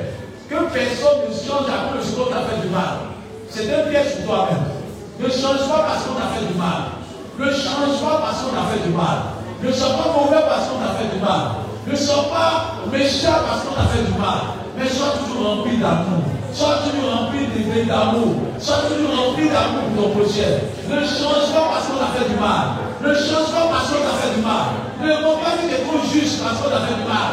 [0.50, 3.16] que personne ne change à de ce qu'on t'a fait du mal.
[3.48, 4.76] C'est un piège pour toi-même.
[5.24, 7.00] Ne change pas parce qu'on t'a fait du mal.
[7.40, 9.31] Ne change pas parce qu'on t'a fait du mal.
[9.64, 11.62] Ne sois pas mauvais parce qu'on t'a fait du mal.
[11.86, 14.58] Ne sois pas méchant parce qu'on t'a fait du mal.
[14.78, 16.26] Mais sois toujours rempli d'amour.
[16.52, 17.46] Sois toujours rempli
[17.86, 18.36] d'amour.
[18.58, 20.66] Sois toujours rempli d'amour pour ton prochain.
[20.90, 22.82] Ne change pas parce qu'on t'a fait du mal.
[23.02, 24.66] Ne change pas parce qu'on t'a fait du mal.
[25.00, 27.30] Ne demande pas que trop juste parce qu'on t'a fait du mal.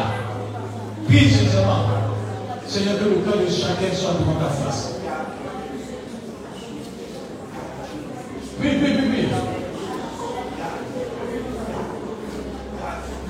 [1.07, 1.89] Prie sincèrement.
[2.67, 4.93] Seigneur, que le cœur de chacun soit devant ta face.
[8.61, 9.58] Oui, oui, oui, oui.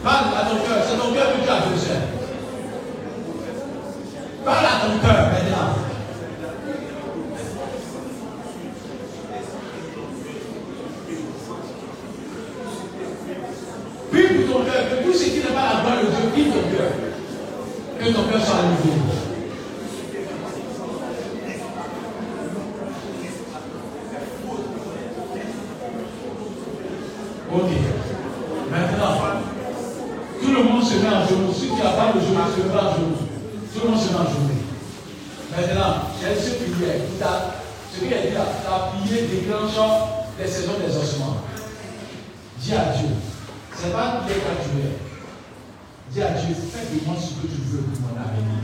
[0.04, 1.96] Parle à ton cœur, c'est ton cœur que tu as besoin.
[4.46, 5.76] Parle à ton cœur maintenant.
[14.10, 16.46] Prie pour ton cœur, que tout ce qui n'est pas la gloire de Dieu, prie
[16.46, 16.92] ton cœur.
[18.00, 18.96] Que ton cœur soit nouveau.
[27.52, 27.72] Ok.
[28.72, 29.14] Maintenant,
[30.42, 31.54] tout le monde se met en genoux.
[31.54, 33.20] Si tu n'as pas de genoux, se met en genoux.
[33.74, 34.60] Tout le monde se met en genoux.
[35.52, 36.96] Maintenant, j'ai ce prière.
[36.96, 41.44] Est dit là, ta prière déclenchant les saisons des ossements.
[42.60, 43.10] Dis à Dieu.
[43.76, 44.70] Ce n'est pas quand tu.
[46.12, 48.64] Dis à Dieu, fais de moi ce que tu veux pour mon avenir.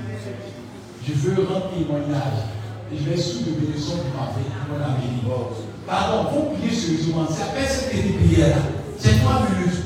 [1.06, 2.48] Je veux rendre témoignage.
[2.94, 5.52] Et je vais sous de bénédiction pour mon avenir.
[5.86, 7.28] Pardon, faut prier sérieusement.
[7.30, 8.62] C'est après cette prière là.
[8.98, 9.85] C'est trois minutes.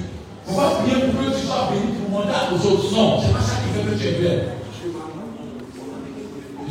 [0.51, 2.91] On va prier pour que tu sois béni pour mandat aux autres.
[2.95, 4.37] Non, c'est pas ça qui fait que tu es bien.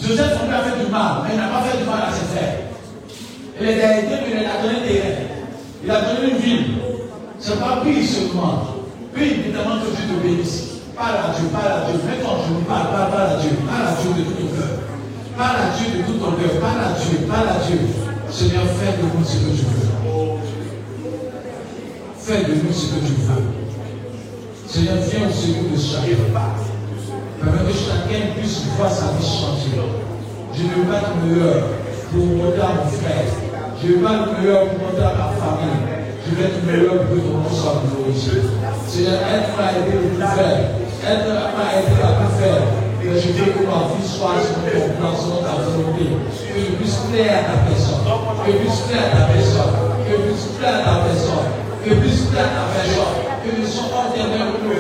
[0.01, 2.27] Joseph, père a fait du mal, mais il n'a pas fait du mal à ses
[2.27, 2.59] frères.
[3.61, 5.27] Il les a mais il a donné des rêves.
[5.85, 6.75] Il a donné une ville.
[7.39, 8.87] C'est pas prie seulement.
[9.15, 10.83] Prie évidemment que Dieu te bénisse.
[10.97, 12.01] Parle à Dieu, parle à Dieu.
[12.07, 13.51] Mets ton parle, parle, parle à Dieu.
[13.67, 14.75] Parle à Dieu de tout ton cœur.
[15.37, 16.61] Parle à Dieu de tout ton cœur.
[16.61, 17.79] Parle à Dieu, parle à Dieu.
[18.31, 19.89] Seigneur, fais de nous ce que tu veux.
[22.19, 23.58] Fais de nous ce que tu veux.
[24.69, 26.29] Seigneur, viens au secours de chacun.
[26.29, 29.81] Permets que chacun puisse voir sa vie changer.
[30.53, 31.73] Je veux pas le meilleur
[32.13, 33.33] pour montrer à mon frère.
[33.81, 35.89] Je veux pas le meilleur pour montrer à ma famille.
[36.21, 37.81] Je veux être meilleur pour que ton nom soit.
[38.85, 40.61] Seigneur, aide-moi à aider le plus faire.
[41.01, 42.61] Aide-moi à aider la plus faire.
[43.01, 46.13] Mais je veux que ma vie soit sur ton plan, selon ta volonté.
[46.13, 48.05] Que je puisse plaire à ta personne.
[48.05, 49.73] Que je puisse plaire à ta personne.
[50.05, 51.49] Que je puisse plaire à ta personne.
[51.81, 53.29] Que je puisse plaire à ta personne.
[53.49, 53.98] Que sois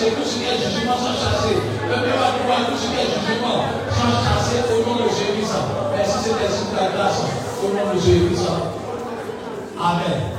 [0.05, 1.57] Tout ce qui est jugement, soit chassé.
[1.89, 5.49] Permets-moi de voir tout ce qui est jugement, soit chassé au nom de Jésus.
[5.97, 7.25] Merci, Saint-Esprit, de la grâce.
[7.63, 8.37] Au nom de Jésus.
[9.81, 10.35] Amen.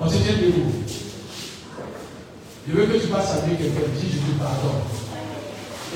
[0.00, 0.74] On se tient debout.
[2.66, 4.82] Je veux que tu à dire quelqu'un, dis je te pardonne.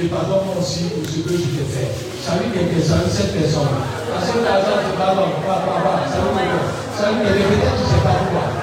[0.01, 1.91] Et pardonne-moi aussi pour ce que je t'ai fait.
[2.23, 3.75] Salut quelqu'un, salut cette personne.
[4.15, 6.63] Parce que l'argent te pardonne, papa, papa, salut quelqu'un.
[6.95, 8.58] Salut quelqu'un, peut-être tu ne sais pas pourquoi.